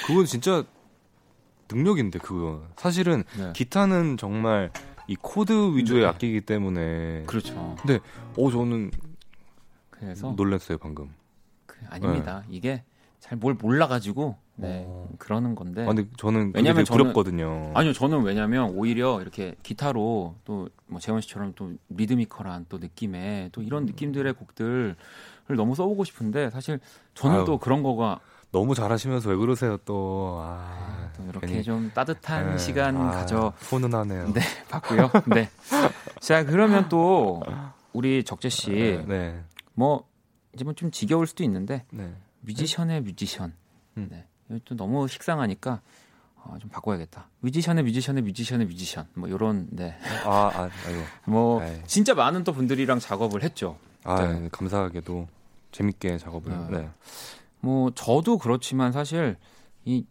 [0.07, 0.63] 그건 진짜
[1.71, 3.51] 능력인데 그거 사실은 네.
[3.53, 4.71] 기타는 정말
[5.07, 6.07] 이 코드 위주의 네.
[6.07, 7.75] 악기이기 때문에 그렇죠.
[7.81, 7.99] 근데
[8.37, 8.91] 어 저는
[9.89, 11.09] 그래서 놀랐어요 방금.
[11.65, 12.43] 그, 아닙니다.
[12.47, 12.55] 네.
[12.55, 12.83] 이게
[13.19, 14.89] 잘 뭘 몰라가지고 네 오.
[14.89, 15.09] 어.
[15.17, 15.83] 그러는 건데.
[15.83, 17.71] 아, 근데 저는 왜냐면 저는, 두렵거든요.
[17.73, 23.61] 아니요 저는 왜냐면 오히려 이렇게 기타로 또 뭐 재원 씨처럼 또 리드미컬한 또 느낌의 또
[23.63, 24.95] 이런 느낌들의 곡들을
[25.55, 26.79] 너무 써보고 싶은데 사실
[27.15, 27.45] 저는 아유.
[27.45, 28.19] 또 그런 거가
[28.55, 30.37] 너무 잘하시면서 왜 그러세요 또.
[30.41, 31.63] 아, 아또 이렇게 괜히.
[31.63, 32.57] 좀 따뜻한 네.
[32.57, 33.51] 시간 아, 가져.
[33.57, 34.31] 훈훈하네요.
[34.31, 34.39] 네,
[34.69, 35.11] 봤고요.
[35.27, 35.49] 네.
[36.21, 37.43] 자 그러면 또
[37.91, 39.43] 우리 적재 씨, 네.
[39.73, 40.07] 뭐
[40.53, 42.13] 이제 뭐 좀 지겨울 수도 있는데 네.
[42.41, 43.51] 뮤지션의 뮤지션.
[43.97, 44.07] 음.
[44.09, 44.25] 네.
[44.63, 45.81] 또 너무 식상하니까
[46.37, 47.27] 어, 좀 바꿔야겠다.
[47.41, 49.05] 뮤지션의 뮤지션의 뮤지션의 뮤지션.
[49.15, 49.97] 뭐 요런 네.
[50.23, 51.01] 아, 아 아이고.
[51.25, 51.81] 뭐 에이.
[51.87, 53.77] 진짜 많은 또 분들이랑 작업을 했죠.
[54.05, 54.47] 아, 네.
[54.49, 55.27] 감사하게도
[55.73, 56.53] 재밌게 작업을.
[56.53, 56.67] 어.
[56.71, 56.89] 네.
[57.65, 59.37] 뭐 저도 그렇지만 사실
[59.85, 60.05] 이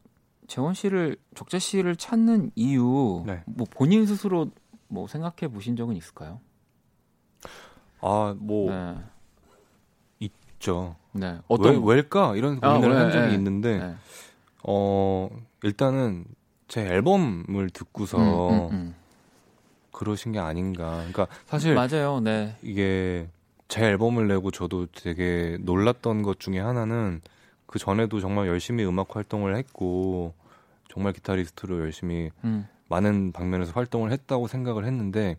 [0.48, 3.44] 재원 씨를 적재 씨를 찾는 이유 네.
[3.46, 4.50] 뭐 본인 스스로
[4.88, 6.40] 뭐 생각해 보신 적은 있을까요?
[8.00, 8.96] 아, 뭐 네.
[10.18, 10.96] 있죠.
[11.12, 11.38] 네.
[11.46, 13.34] 어떤 왜, 왜일까 이런 아, 고민을 아, 한 적이 네.
[13.34, 13.94] 있는데 네.
[14.64, 15.30] 어,
[15.62, 16.24] 일단은
[16.66, 18.94] 제 앨범을 듣고서 음, 음, 음.
[19.92, 20.96] 그러신 게 아닌가.
[20.96, 22.18] 그러니까 사실 맞아요.
[22.18, 22.56] 네.
[22.62, 23.28] 이게
[23.68, 27.20] 제 앨범을 내고 저도 되게 놀랐던 것 중에 하나는
[27.74, 30.32] 그 전에도 정말 열심히 음악 활동을 했고
[30.88, 32.68] 정말 기타리스트로 열심히 음.
[32.88, 35.36] 많은 방면에서 활동을 했다고 생각을 했는데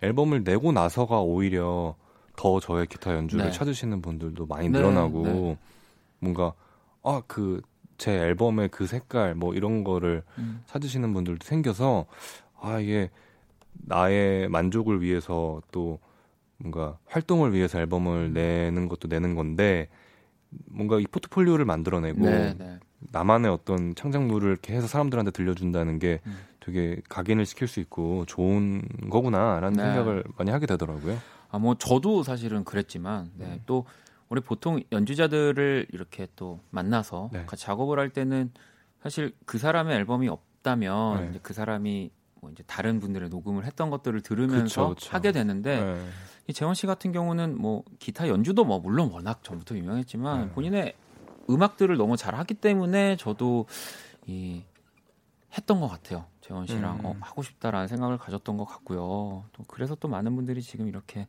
[0.00, 1.94] 앨범을 내고 나서가 오히려
[2.34, 3.50] 더 저의 기타 연주를 네.
[3.50, 5.58] 찾으시는 분들도 많이 네, 늘어나고 네.
[6.18, 6.54] 뭔가
[7.02, 7.60] 아 그
[7.98, 10.62] 제 앨범의 그 색깔 뭐 이런 거를 음.
[10.66, 12.04] 찾으시는 분들도 생겨서
[12.60, 13.08] 아 이게
[13.72, 15.98] 나의 만족을 위해서 또
[16.58, 18.32] 뭔가 활동을 위해서 앨범을 음.
[18.34, 19.88] 내는 것도 내는 건데
[20.66, 22.78] 뭔가 이 포트폴리오를 만들어내고 네, 네.
[23.12, 26.38] 나만의 어떤 창작물을 이렇게 해서 사람들한테 들려준다는 게 음.
[26.60, 29.82] 되게 각인을 시킬 수 있고 좋은 거구나라는 네.
[29.82, 31.18] 생각을 많이 하게 되더라고요.
[31.50, 33.62] 아 뭐 저도 사실은 그랬지만 네, 음.
[33.66, 33.86] 또
[34.28, 37.44] 우리 보통 연주자들을 이렇게 또 만나서 네.
[37.46, 38.50] 같이 작업을 할 때는
[39.02, 41.38] 사실 그 사람의 앨범이 없다면 네.
[41.42, 45.14] 그 사람이 뭐 이제 다른 분들의 녹음을 했던 것들을 들으면서 그쵸, 그쵸.
[45.14, 46.08] 하게 되는데 네.
[46.48, 50.52] 이 재원 씨 같은 경우는 뭐 기타 연주도 뭐 물론 워낙 전부터 유명했지만 네.
[50.52, 50.94] 본인의
[51.50, 53.66] 음악들을 너무 잘하기 때문에 저도
[54.26, 54.62] 이
[55.56, 56.26] 했던 것 같아요.
[56.40, 57.06] 재원 씨랑 음.
[57.06, 59.44] 어, 하고 싶다라는 생각을 가졌던 것 같고요.
[59.52, 61.26] 또 그래서 또 많은 분들이 지금 이렇게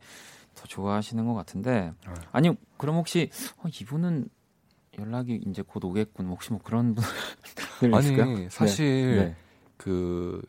[0.54, 2.14] 더 좋아하시는 것 같은데 네.
[2.32, 4.28] 아니 그럼 혹시 어, 이분은
[4.98, 6.94] 연락이 이제 곧 오겠군 뭐 혹시 뭐 그런
[7.80, 8.48] 분들 아니 있을까요?
[8.50, 9.24] 사실 네.
[9.24, 9.36] 네.
[9.76, 10.42] 그,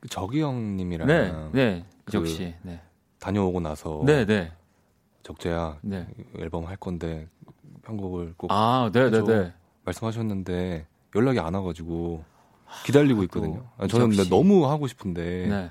[0.00, 2.80] 그 적이 형님이랑 네, 네, 그 역시 네.
[3.26, 4.52] 다녀오고 나서 네, 네.
[5.22, 6.06] 적재야 네.
[6.38, 7.28] 앨범 할 건데
[7.82, 9.52] 편곡을 꼭 아, 네, 네, 네.
[9.84, 12.24] 말씀하셨는데 연락이 안 와가지고
[12.84, 13.66] 기다리고 있거든요.
[13.78, 15.70] 아, 저는 근데 너무 하고 싶은데 네.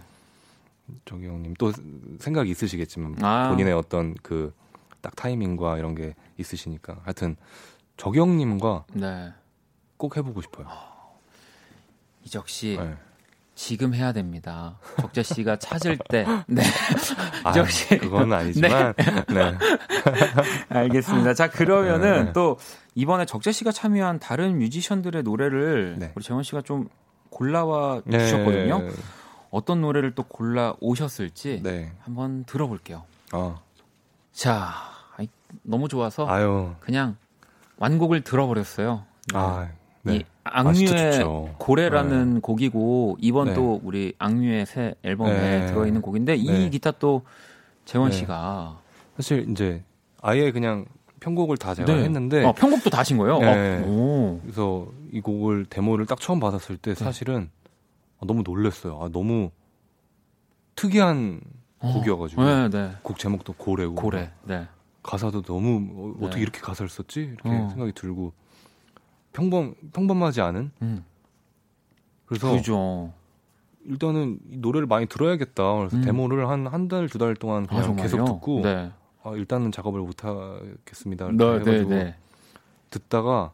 [1.06, 1.72] 저기 형님 또
[2.20, 3.50] 생각이 있으시겠지만 아.
[3.50, 4.54] 본인의 어떤 그
[5.06, 7.36] 딱 타이밍과 이런 게 있으시니까 하여튼
[7.96, 9.32] 저기 형님과 네.
[9.98, 10.68] 꼭 해보고 싶어요.
[12.24, 12.98] 이적 씨 네.
[13.56, 14.78] 지금 해야 됩니다.
[15.00, 16.26] 적재 씨가 찾을 때.
[16.46, 16.62] 네.
[17.44, 17.98] 아, 씨.
[17.98, 18.94] 그건 아니지만.
[19.28, 19.34] 네.
[19.34, 19.58] 네.
[20.70, 21.34] 알겠습니다.
[21.34, 22.34] 자, 그러면은 네.
[22.34, 22.58] 또
[22.94, 26.12] 이번에 적재 씨가 참여한 다른 뮤지션들의 노래를 네.
[26.16, 26.90] 우리 재원 씨가 좀
[27.30, 28.20] 골라와 네.
[28.20, 28.90] 주셨거든요.
[29.52, 31.94] 어떤 노래를 또 골라 오셨을지 네.
[32.02, 33.04] 한번 들어볼게요.
[33.32, 33.62] 어.
[34.34, 34.74] 자,
[35.64, 36.76] 너무 좋아서 아유.
[36.82, 37.16] 그냥
[37.78, 39.06] 완곡을 들어버렸어요.
[39.34, 39.70] 아,
[40.06, 40.18] 네.
[40.18, 42.40] 이 악뮤의 아, 고래라는 네.
[42.40, 43.54] 곡이고 이번 네.
[43.56, 45.66] 또 우리 악뮤의 새 앨범에 네.
[45.68, 46.70] 들어있는 곡인데 이 네.
[46.70, 47.24] 기타 또
[47.86, 48.18] 재원 네.
[48.18, 48.80] 씨가
[49.16, 49.84] 사실 이제
[50.22, 50.86] 아예 그냥
[51.20, 53.40] 편곡을 다 제가 했는데 어, 편곡도 다 하신 거예요?
[53.42, 54.40] 어.
[54.44, 57.50] 그래서 이 곡을 데모를 딱 처음 받았을 때 사실은
[58.20, 59.00] 아, 너무 놀랐어요.
[59.02, 59.50] 아, 너무
[60.76, 61.42] 특이한
[61.80, 61.94] 어.
[61.94, 62.92] 곡이어가지고 네, 네.
[63.02, 64.32] 곡 제목도 고래고 고래.
[64.44, 64.68] 네.
[65.02, 66.42] 가사도 너무 어, 떻게 네.
[66.42, 67.70] 이렇게 가사를 썼지 이렇게 어.
[67.70, 68.34] 생각이 들고
[69.36, 70.72] 평범 평범하지 않은.
[70.82, 71.04] 음.
[72.26, 73.12] 그래서 그죠.
[73.86, 75.76] 일단은 이 노래를 많이 들어야겠다.
[75.78, 76.02] 그래서 음.
[76.02, 78.92] 데모를 한 한 달 두 달 동안 그냥 아, 계속 듣고 네.
[79.24, 81.26] 아, 일단은 작업을 못 하겠습니다.
[81.28, 82.16] 이렇게 네, 해가지고 네,
[82.90, 83.52] 듣다가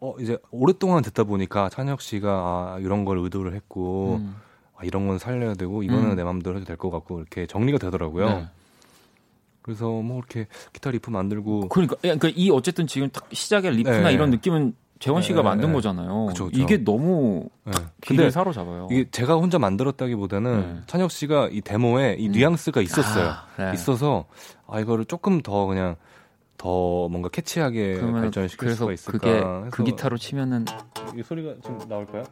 [0.00, 4.36] 어 이제 오랫동안 듣다 보니까 찬혁 씨가 아, 이런 걸 의도를 했고 음.
[4.76, 6.16] 아, 이런 건 살려야 되고 이거는 음.
[6.16, 8.26] 내 마음대로 해도 될 것 같고 이렇게 정리가 되더라고요.
[9.66, 9.74] 네.
[9.74, 14.12] 그래서 뭐 이렇게 기타 리프 만들고 그러니까 그러니까 이 어쨌든 지금 딱 시작의 riff나 네.
[14.12, 15.42] 이런 느낌은 재원 씨가 네.
[15.42, 16.26] 만든 거잖아요.
[16.26, 16.62] 그쵸, 그쵸.
[16.62, 17.72] 이게 너무 네.
[18.02, 18.88] 귀를 사로잡아요.
[18.90, 20.80] 이게 제가 혼자 만들었다기보다는 네.
[20.86, 22.32] 찬혁 씨가 이 데모에 이 음.
[22.32, 23.28] 뉘앙스가 있었어요.
[23.28, 23.72] 아, 네.
[23.74, 24.24] 있어서
[24.66, 25.96] 아 이거를 조금 더 그냥
[26.56, 29.18] 더 뭔가 catchy하게 발전시킬 수가 있을까.
[29.18, 30.64] 그게 그 기타로 치면은
[31.16, 32.24] 이 소리가 지금 나올까요?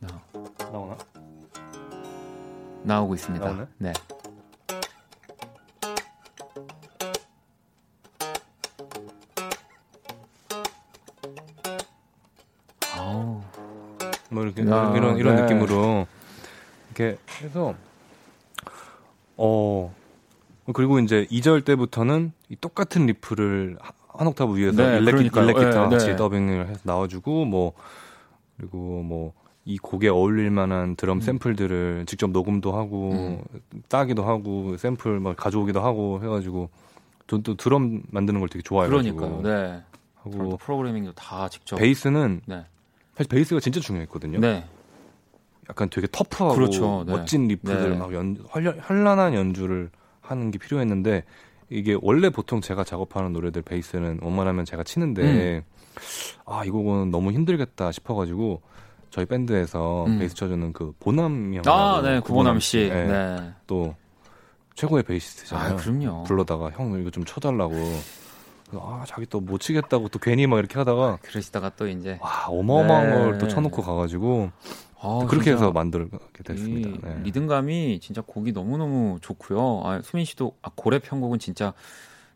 [0.00, 0.08] 나.
[0.72, 0.96] 나오나?
[2.82, 3.44] 나오고 있습니다.
[3.44, 3.66] 나오네?
[3.78, 3.92] 네.
[14.66, 15.42] 뭐 야, 이런 이런 네.
[15.42, 16.06] 느낌으로
[16.94, 17.74] 이렇게 해서
[19.36, 19.94] 어
[20.72, 25.96] 그리고 이제 2절 때부터는 이 똑같은 리프를 한 옥타브 위에서 네, 일렉, 일렉 기타 네,
[25.96, 26.16] 같이 네.
[26.16, 27.72] 더빙을 해서 나와주고 뭐
[28.56, 31.20] 그리고 뭐 이 곡에 어울릴 만한 드럼 음.
[31.20, 33.42] 샘플들을 직접 녹음도 하고 음.
[33.88, 36.70] 따기도 하고 샘플 막 가져오기도 하고 해가지고
[37.26, 39.42] 전 또 드럼 만드는 걸 되게 좋아해가지고 그러니까요.
[39.42, 39.82] 네.
[40.22, 42.64] 하고 프로그래밍도 다 직접 베이스는 네.
[43.16, 44.38] 사실 베이스가 진짜 중요했거든요.
[44.40, 44.64] 네.
[45.68, 47.04] 약간 되게 터프하고 그렇죠.
[47.06, 47.12] 네.
[47.12, 47.96] 멋진 리프들 네.
[47.96, 49.90] 막 연, 현란한 연주를
[50.20, 51.24] 하는 게 필요했는데
[51.70, 55.62] 이게 원래 보통 제가 작업하는 노래들 베이스는 원만하면 제가 치는데 음.
[56.44, 58.60] 아 이거는 너무 힘들겠다 싶어가지고
[59.10, 60.18] 저희 밴드에서 음.
[60.18, 62.88] 베이스 쳐주는 그 보남 형 아, 네, 구보남 씨.
[62.88, 63.06] 네.
[63.06, 63.52] 네.
[63.66, 63.94] 또
[64.74, 65.74] 최고의 베이시스트잖아요.
[65.74, 66.24] 아, 그럼요.
[66.24, 67.74] 불러다가 형 이거 좀 쳐달라고.
[68.74, 73.06] 아 자기 또 못 치겠다고 또 괜히 막 이렇게 하다가 그러시다가 또 이제 와 어마어마한
[73.10, 73.14] 네.
[73.16, 74.50] 걸또 쳐놓고 가가지고
[75.00, 77.08] 아, 그렇게 해서 만들게 됐습니다.
[77.08, 77.22] 네.
[77.24, 79.82] 리듬감이 진짜 곡이 너무 너무 좋고요.
[79.84, 81.74] 아, 수민 씨도 아, 고래 편곡은 진짜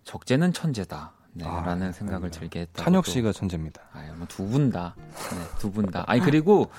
[0.05, 1.13] 적재는 천재다.
[1.33, 2.85] 네, 아, 라는 생각을 들게 했다.
[2.85, 3.83] 찬혁 씨가 천재입니다.
[3.93, 4.95] 아, 뭐두 분 다.
[4.97, 6.05] 네, 두분 다.
[6.09, 6.71] 아니 그리고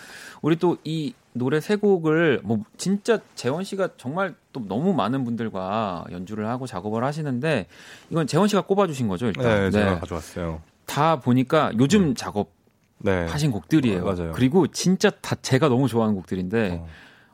[0.42, 6.06] 우리 또 이 노래 세 곡을 뭐 진짜 재원 씨가 정말 또 너무 많은 분들과
[6.12, 7.68] 연주를 하고 작업을 하시는데
[8.10, 9.44] 이건 재원 씨가 꼽아 주신 거죠, 일단.
[9.44, 10.00] 네, 제가 네.
[10.00, 10.62] 가져왔어요.
[10.86, 12.14] 다 보니까 요즘 네.
[12.16, 12.52] 작업
[12.98, 13.26] 네.
[13.28, 14.04] 하신 곡들이에요.
[14.04, 14.32] 어, 맞아요.
[14.34, 16.88] 그리고 진짜 다 제가 너무 좋아하는 곡들인데 어.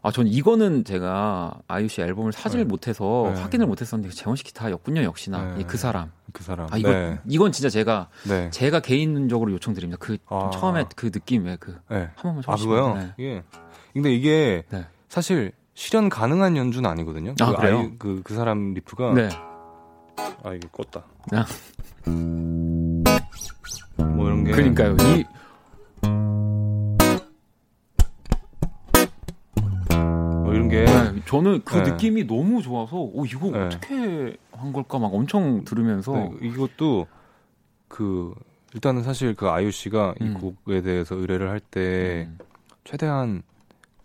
[0.04, 2.70] 아, 전 이거는 제가 아이유 씨 앨범을 사지를 네.
[2.70, 3.42] 못해서 네.
[3.42, 5.56] 확인을 못했었는데 재원 씨 기타 였군요, 역시나.
[5.56, 5.64] 네.
[5.66, 6.12] 그 사람.
[6.32, 6.68] 그 사람.
[6.72, 7.20] 아, 이거, 네.
[7.28, 8.50] 이건 진짜 제가, 네.
[8.52, 9.98] 제가 개인적으로 요청드립니다.
[10.00, 10.52] 그, 아.
[10.54, 12.10] 처음에 그 느낌에 그, 네.
[12.16, 13.12] 한 번만 좀 아, 그거요?
[13.20, 13.44] 예.
[13.94, 14.64] 근데 이게,
[15.10, 17.34] 사실, 실현 가능한 연주는 아니거든요.
[17.42, 17.92] 아, 그 그래요?
[17.98, 19.14] 그, 그 사람 리프가.
[19.14, 19.30] 네.
[20.44, 21.04] 아, 이게 껐다.
[21.32, 21.46] 아.
[24.04, 24.52] 뭐 이런 게.
[24.52, 24.96] 그러니까요.
[25.00, 25.26] 이,
[31.28, 31.92] 저는 그 네.
[31.92, 33.66] 느낌이 너무 좋아서 오 이거 네.
[33.66, 37.08] 어떻게 한 걸까 막 엄청 들으면서 네, 이것도
[37.88, 38.34] 그
[38.74, 40.28] 일단은 사실 그 아이유 씨가 음.
[40.28, 42.38] 이 곡에 대해서 의뢰를 할때 음.
[42.84, 43.44] 최대한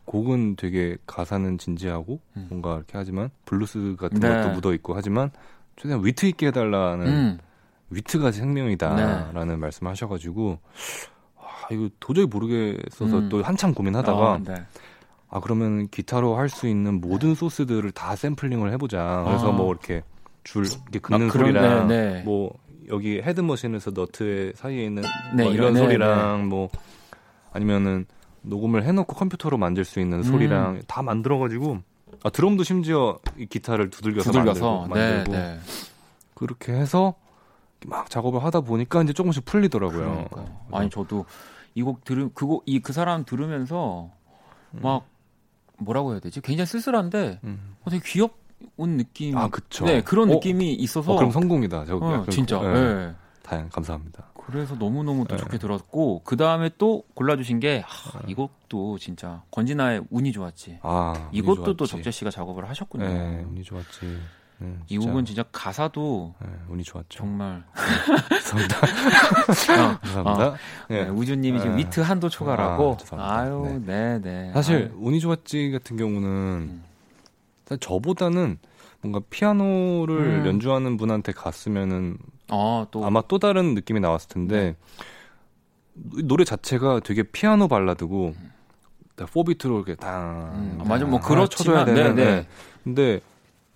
[0.04, 2.46] 곡은 되게 가사는 진지하고 음.
[2.50, 4.28] 뭔가 이렇게 하지만 블루스 같은 네.
[4.28, 5.30] 것도 묻어 있고 하지만
[5.76, 7.38] 최대한 위트 있게 해달라는 음.
[7.90, 9.56] 위트가 생명이다라는 네.
[9.56, 10.58] 말씀하셔가지고
[11.36, 13.28] 아, 이거 도저히 모르겠어서 음.
[13.28, 14.38] 또 한참 고민하다가 어,
[15.32, 19.22] 아 그러면 기타로 할 수 있는 모든 소스들을 다 샘플링을 해보자.
[19.26, 19.52] 그래서 아.
[19.52, 20.02] 뭐 이렇게
[20.44, 22.22] 줄 이렇게 긋는 아, 소리랑 네, 네.
[22.22, 22.52] 뭐
[22.88, 25.02] 여기 헤드머신에서 너트 사이에 있는
[25.34, 26.68] 네, 뭐 이런, 이런 소리랑 네, 뭐
[27.52, 28.04] 아니면은
[28.42, 30.82] 녹음을 해놓고 컴퓨터로 만들 수 있는 소리랑 음.
[30.86, 31.78] 다 만들어가지고
[32.24, 35.58] 아 드럼도 심지어 이 기타를 두들겨서, 두들겨서 만들고, 네, 만들고 네.
[36.34, 37.14] 그렇게 해서
[37.86, 40.26] 막 작업을 하다 보니까 이제 조금씩 풀리더라고요.
[40.72, 41.24] 아니 저도
[41.74, 44.10] 이 곡 들으 그곡 이 그 사람 들으면서
[44.72, 45.06] 막
[45.84, 46.40] 뭐라고 해야 되지?
[46.40, 47.76] 굉장히 쓸쓸한데 음.
[47.84, 48.42] 어, 되게 귀엽
[48.76, 49.36] 온 느낌.
[49.36, 49.84] 아, 그쵸.
[49.84, 50.34] 네, 그런 어?
[50.34, 51.12] 느낌이 있어서.
[51.12, 51.84] 어, 그럼 성공이다.
[51.84, 52.60] 저, 어, 진짜.
[52.60, 52.72] 네.
[52.72, 53.14] 네.
[53.42, 54.28] 다행, 감사합니다.
[54.46, 55.42] 그래서 너무 너무 또 네.
[55.42, 58.26] 좋게 들었고, 그 다음에 또 골라주신 게, 하, 네.
[58.28, 60.78] 이것도 진짜, 권진아의 운이 좋았지.
[60.82, 61.76] 아, 이것도 좋았지.
[61.76, 63.04] 또 적재 씨가 작업을 하셨군요.
[63.04, 64.18] 네, 운이 좋았지.
[64.62, 67.08] 네, 이 곡은 진짜 가사도 네, 운이 좋았죠.
[67.10, 68.76] 정말 감사합니다.
[68.78, 70.48] 어, 감사합니다.
[70.48, 70.56] 어,
[70.88, 71.04] 네.
[71.04, 72.96] 네, 우주님이 지금 위트 한도 초과라고.
[73.12, 74.52] 아, 유 네, 네.
[74.54, 74.90] 사실 아유.
[74.96, 76.84] 운이 좋았지 같은 경우는 음.
[77.80, 78.58] 저보다는
[79.00, 80.46] 뭔가 피아노를 음.
[80.46, 83.04] 연주하는 분한테 갔으면은 아, 또.
[83.04, 84.76] 아마 또 다른 느낌이 나왔을 텐데
[85.94, 86.22] 네.
[86.24, 88.52] 노래 자체가 되게 피아노 발라드고 음.
[89.16, 90.50] 4비트로 이렇게 당.
[90.54, 92.46] 음, 아, 맞아, 뭐 그렇지만, 네, 네.
[92.82, 93.20] 근데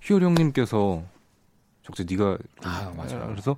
[0.06, 1.02] 희열 형님께서
[1.82, 3.18] 적재 네가 아 맞아.
[3.26, 3.56] 그래서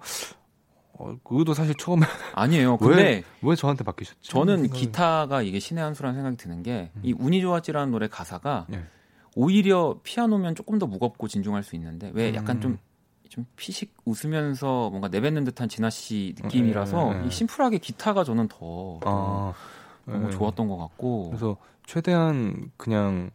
[0.94, 2.78] 어, 그것도 사실 처음에 아니에요.
[2.78, 4.30] 근데 왜, 왜 저한테 바뀌셨지?
[4.30, 4.70] 저는.
[4.70, 7.14] 기타가 이게 신의 한 수라는 생각이 드는 게이 음.
[7.18, 8.82] 운이 좋았지라는 노래 가사가 네.
[9.36, 12.60] 오히려 피아노면 조금 더 무겁고 진중할 수 있는데 왜 약간 음.
[12.60, 12.78] 좀,
[13.28, 18.48] 좀 피식 웃으면서 뭔가 내뱉는 듯한 진아 씨 느낌이라서 네, 네, 이 심플하게 기타가 저는
[18.48, 19.54] 더, 더 아,
[20.06, 23.30] 너무 좋았던 것 같고 그래서 최대한 그냥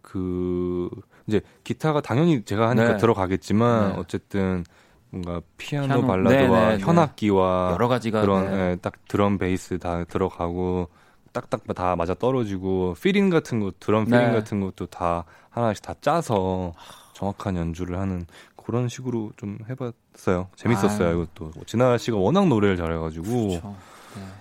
[0.00, 0.88] 그
[1.26, 2.96] 이제 기타가 당연히 제가 하니까 네.
[2.98, 3.98] 들어가겠지만 네.
[3.98, 4.64] 어쨌든
[5.10, 6.84] 뭔가 피아노, 피아노 발라드와 네, 네, 네.
[6.84, 10.88] 현악기와 여러 가지가 그런 예, 딱 드럼 베이스 다 들어가고
[11.32, 16.72] 딱딱 다 맞아 떨어지고 fill-in 같은 것 드럼 fill-in 같은 것도 다 하나씩 다 짜서
[17.14, 20.48] 정확한 연주를 하는 그런 식으로 좀 해봤어요.
[20.56, 21.26] 재밌었어요 아유.
[21.34, 23.76] 이것도 진아 씨가 워낙 노래를 잘해가지고 그렇죠.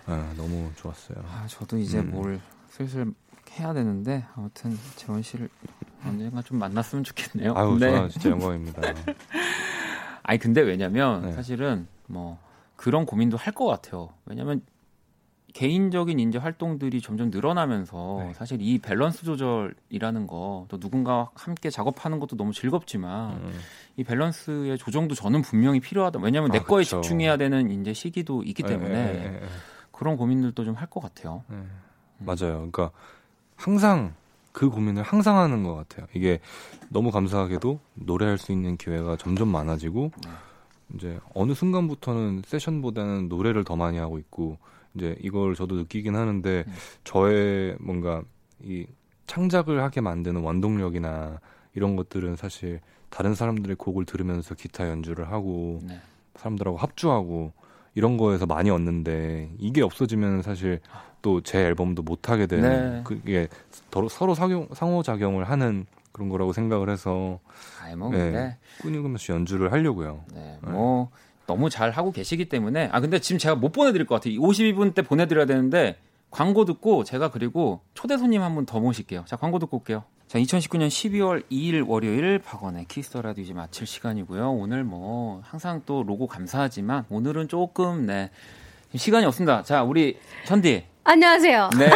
[0.08, 0.16] 네.
[0.38, 1.18] 너무 좋았어요.
[1.28, 2.12] 아, 저도 이제 음.
[2.12, 3.14] 뭘 슬슬
[3.60, 5.50] 해야 되는데 아무튼 재원 씨를
[6.06, 7.54] 언젠가 좀 만났으면 좋겠네요.
[7.56, 8.08] 아유, 네.
[8.10, 8.82] 진짜 영광입니다.
[10.24, 11.32] 아니 근데 왜냐면 네.
[11.34, 12.38] 사실은 뭐
[12.76, 14.10] 그런 고민도 할 것 같아요.
[14.26, 14.62] 왜냐면
[15.54, 18.34] 개인적인 인재 활동들이 점점 늘어나면서 네.
[18.34, 23.60] 사실 이 밸런스 조절이라는 거 또 누군가와 함께 작업하는 것도 너무 즐겁지만 음.
[23.96, 26.20] 이 밸런스의 조정도 저는 분명히 필요하다.
[26.22, 27.02] 왜냐하면 아, 내 거에 그쵸.
[27.02, 29.48] 집중해야 되는 이제 시기도 있기 네, 때문에 네, 네, 네,
[29.92, 31.44] 그런 고민들도 좀 할 것 같아요.
[31.52, 31.70] 음.
[32.18, 32.70] 맞아요.
[32.72, 32.90] 그러니까
[33.64, 34.14] 항상
[34.52, 36.06] 그 고민을 항상 하는 것 같아요.
[36.14, 36.42] 이게
[36.90, 40.32] 너무 감사하게도 노래할 수 있는 기회가 점점 많아지고 네.
[40.96, 44.58] 이제 어느 순간부터는 세션보다는 노래를 더 많이 하고 있고
[44.96, 46.74] 이제 이걸 저도 느끼긴 하는데 네.
[47.06, 48.22] 저의 뭔가
[48.62, 48.86] 이
[49.28, 51.40] 창작을 하게 만드는 원동력이나
[51.74, 56.02] 이런 것들은 사실 다른 사람들의 곡을 들으면서 기타 연주를 하고 네.
[56.36, 57.54] 사람들하고 합주하고
[57.96, 60.82] 이런 거에서 많이 얻는데 이게 없어지면 사실
[61.24, 63.02] 또 제 앨범도 못 하게 되는 네.
[63.04, 63.48] 그게
[64.12, 67.40] 서로 상호, 상호작용을 하는 그런 거라고 생각을 해서
[67.82, 68.58] 아이 뭐 네, 네.
[68.82, 70.24] 끊임없이 연주를 하려고요.
[70.36, 70.70] 네, 네.
[70.72, 71.10] 뭐
[71.48, 74.36] 너무 잘 하고 계시기 때문에 아 근데 지금 제가 못 보내드릴 것 같아요.
[74.40, 75.98] 52분 때 보내드려야 되는데
[76.30, 79.24] 광고 듣고 제가 그리고 초대 손님 한 분 더 모실게요.
[79.26, 80.04] 자 광고 듣고 올게요.
[80.28, 84.52] 자, 2019년 12월 2일 월요일 박원의 키스 더 라디오 이제 마칠 시간이고요.
[84.52, 88.32] 오늘 뭐 항상 또 로고 감사하지만 오늘은 조금 네
[88.96, 89.64] 시간이 없습니다.
[89.64, 90.86] 자, 우리 현디.
[91.06, 91.70] 안녕하세요.
[91.78, 91.90] 네.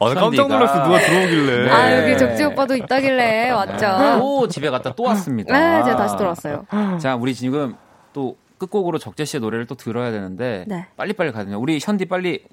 [0.00, 0.82] 아, 깜짝 놀랐어.
[0.82, 1.64] 누가 들어오길래.
[1.64, 1.70] 네.
[1.70, 4.18] 아, 여기 적지 오빠도 있다길래 왔죠.
[4.18, 5.52] 또 집에 갔다 또 왔습니다.
[5.52, 6.66] 네, 제가 다시 돌아왔어요.
[7.00, 7.76] 자, 우리 지금
[8.12, 10.86] 또 끝곡으로 적재 씨의 노래를 또 들어야 되는데 네.
[10.96, 11.58] 빨리빨리 가거든요.
[11.60, 12.44] 우리 션디 빨리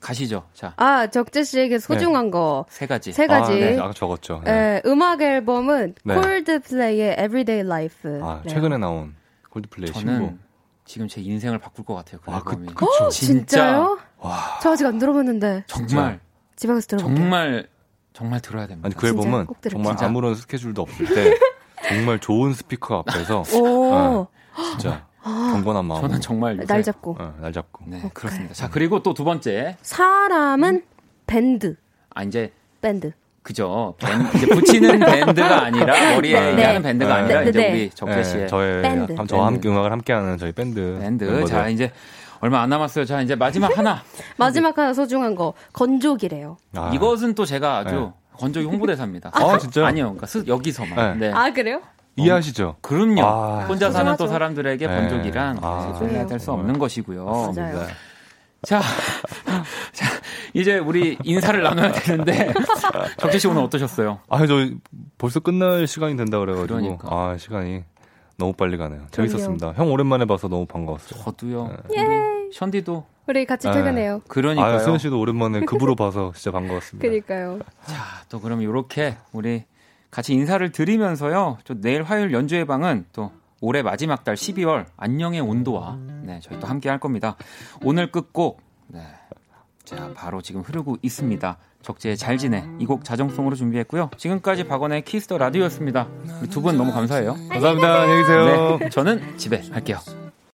[0.00, 0.44] 가시죠.
[0.54, 0.72] 자.
[0.76, 2.30] 아, 적재 씨에게 소중한 네.
[2.30, 3.12] 거 세 가지.
[3.12, 3.52] 세 가지.
[3.52, 3.78] 아, 네.
[3.80, 4.42] 아 적었죠.
[4.44, 4.52] 네.
[4.52, 4.82] 네.
[4.86, 6.14] 음악 앨범은 네.
[6.14, 8.20] 콜드플레이의 Everyday Life.
[8.22, 8.52] 아, 네.
[8.52, 9.14] 최근에 나온
[9.50, 10.45] 콜드플레이 저는 신곡.
[10.86, 12.20] 지금 제 인생을 바꿀 것 같아요.
[12.24, 12.68] 그 아, 그, 앨범이.
[12.74, 13.98] 그, 그 진짜 요?
[14.18, 14.58] 와.
[14.62, 15.64] 저 아직 안 들어봤는데.
[15.66, 16.20] 정말
[16.56, 17.16] 집에 가서 들어볼게요.
[17.18, 17.68] 정말
[18.14, 18.86] 정말 들어야 됩니다.
[18.86, 20.06] 아니 그 앨범은 정말 진짜?
[20.06, 21.36] 아무런 스케줄도 없을 때
[21.88, 24.26] 정말 좋은 스피커 앞에서 오.
[24.56, 26.00] 네, 진짜 아, 경건한 마음.
[26.00, 27.16] 저는 정말 날 잡고.
[27.18, 27.84] 어, 날 잡고.
[27.88, 28.10] 네, 오케이.
[28.10, 28.54] 그렇습니다.
[28.54, 29.76] 자, 그리고 또 두 번째.
[29.82, 30.84] 사람은
[31.26, 31.76] 밴드.
[32.14, 33.12] 아, 이제 밴드.
[33.46, 33.94] 그죠.
[33.98, 36.50] 밴드, 이제 붙이는 밴드가 아니라 머리에 네.
[36.50, 37.20] 얘기하는 밴드가 네.
[37.22, 37.48] 아니라 네.
[37.50, 37.70] 이제 네.
[37.72, 39.14] 우리 적재 씨의 네, 저의 밴드.
[39.28, 40.98] 저와 함께 음악을 함께하는 저희 밴드.
[41.00, 41.22] 밴드.
[41.22, 41.46] 멤버들.
[41.46, 41.92] 자, 이제
[42.40, 43.04] 얼마 안 남았어요.
[43.04, 44.02] 자, 이제 마지막 하나.
[44.36, 46.56] 마지막 하나 소중한 거 건조기래요.
[46.74, 46.90] 아.
[46.92, 48.10] 이것은 또 제가 아주 네.
[48.36, 49.30] 건조기 홍보대사입니다.
[49.32, 49.86] 아, 진짜?
[49.86, 50.06] 아니요.
[50.06, 51.20] 그러니까 스, 여기서만.
[51.20, 51.30] 네.
[51.32, 51.80] 아, 그래요?
[52.16, 52.78] 이해하시죠?
[52.80, 53.22] 그럼요.
[53.24, 54.96] 아, 혼자 사는 또 사람들에게 네.
[54.96, 57.24] 번족이란 아, 소중해야 될 수 없는 것이고요.
[57.54, 57.78] 맞아요.
[57.78, 57.86] 네.
[58.62, 58.80] 자,
[59.92, 60.15] 자,
[60.56, 62.50] 이제 우리 인사를 나눠야 되는데
[63.18, 64.20] 적재 씨 오늘 어떠셨어요?
[64.28, 64.68] 아, 저
[65.18, 67.08] 벌써 끝날 시간이 된다 그래가지고 그러니까.
[67.10, 67.84] 아 시간이
[68.38, 69.02] 너무 빨리 가네요.
[69.10, 69.74] 재밌었습니다.
[69.74, 71.22] 형 오랜만에 봐서 너무 반가웠어요.
[71.22, 71.76] 저도요.
[71.90, 71.96] 네.
[71.98, 72.50] 예.
[72.52, 74.14] 션디도 우리 같이 퇴근해요.
[74.14, 74.20] 네.
[74.28, 74.76] 그러니까요.
[74.76, 77.06] 아, 수현 씨도 오랜만에 급으로 봐서 진짜 반가웠습니다.
[77.06, 77.58] 그러니까요.
[77.84, 77.94] 자,
[78.30, 79.64] 또 그럼 이렇게 우리
[80.10, 81.58] 같이 인사를 드리면서요.
[81.64, 83.30] 또 내일 화요일 연주회 방은 또
[83.60, 87.36] 올해 마지막 달 12월 안녕의 온도와 네, 저희 또 함께 할 겁니다.
[87.82, 89.00] 오늘 끝곡 네.
[89.86, 91.56] 자, 바로 지금 흐르고 있습니다.
[91.82, 94.10] 적재의 잘 지내 이 곡 자정송으로 준비했고요.
[94.18, 96.08] 지금까지 박원의 키스 더 라디오였습니다.
[96.42, 97.34] 우리 두 분 너무 감사해요.
[97.48, 98.02] 감사합니다.
[98.02, 98.78] 안녕히 계세요.
[98.80, 99.98] 네, 저는 집에 갈게요.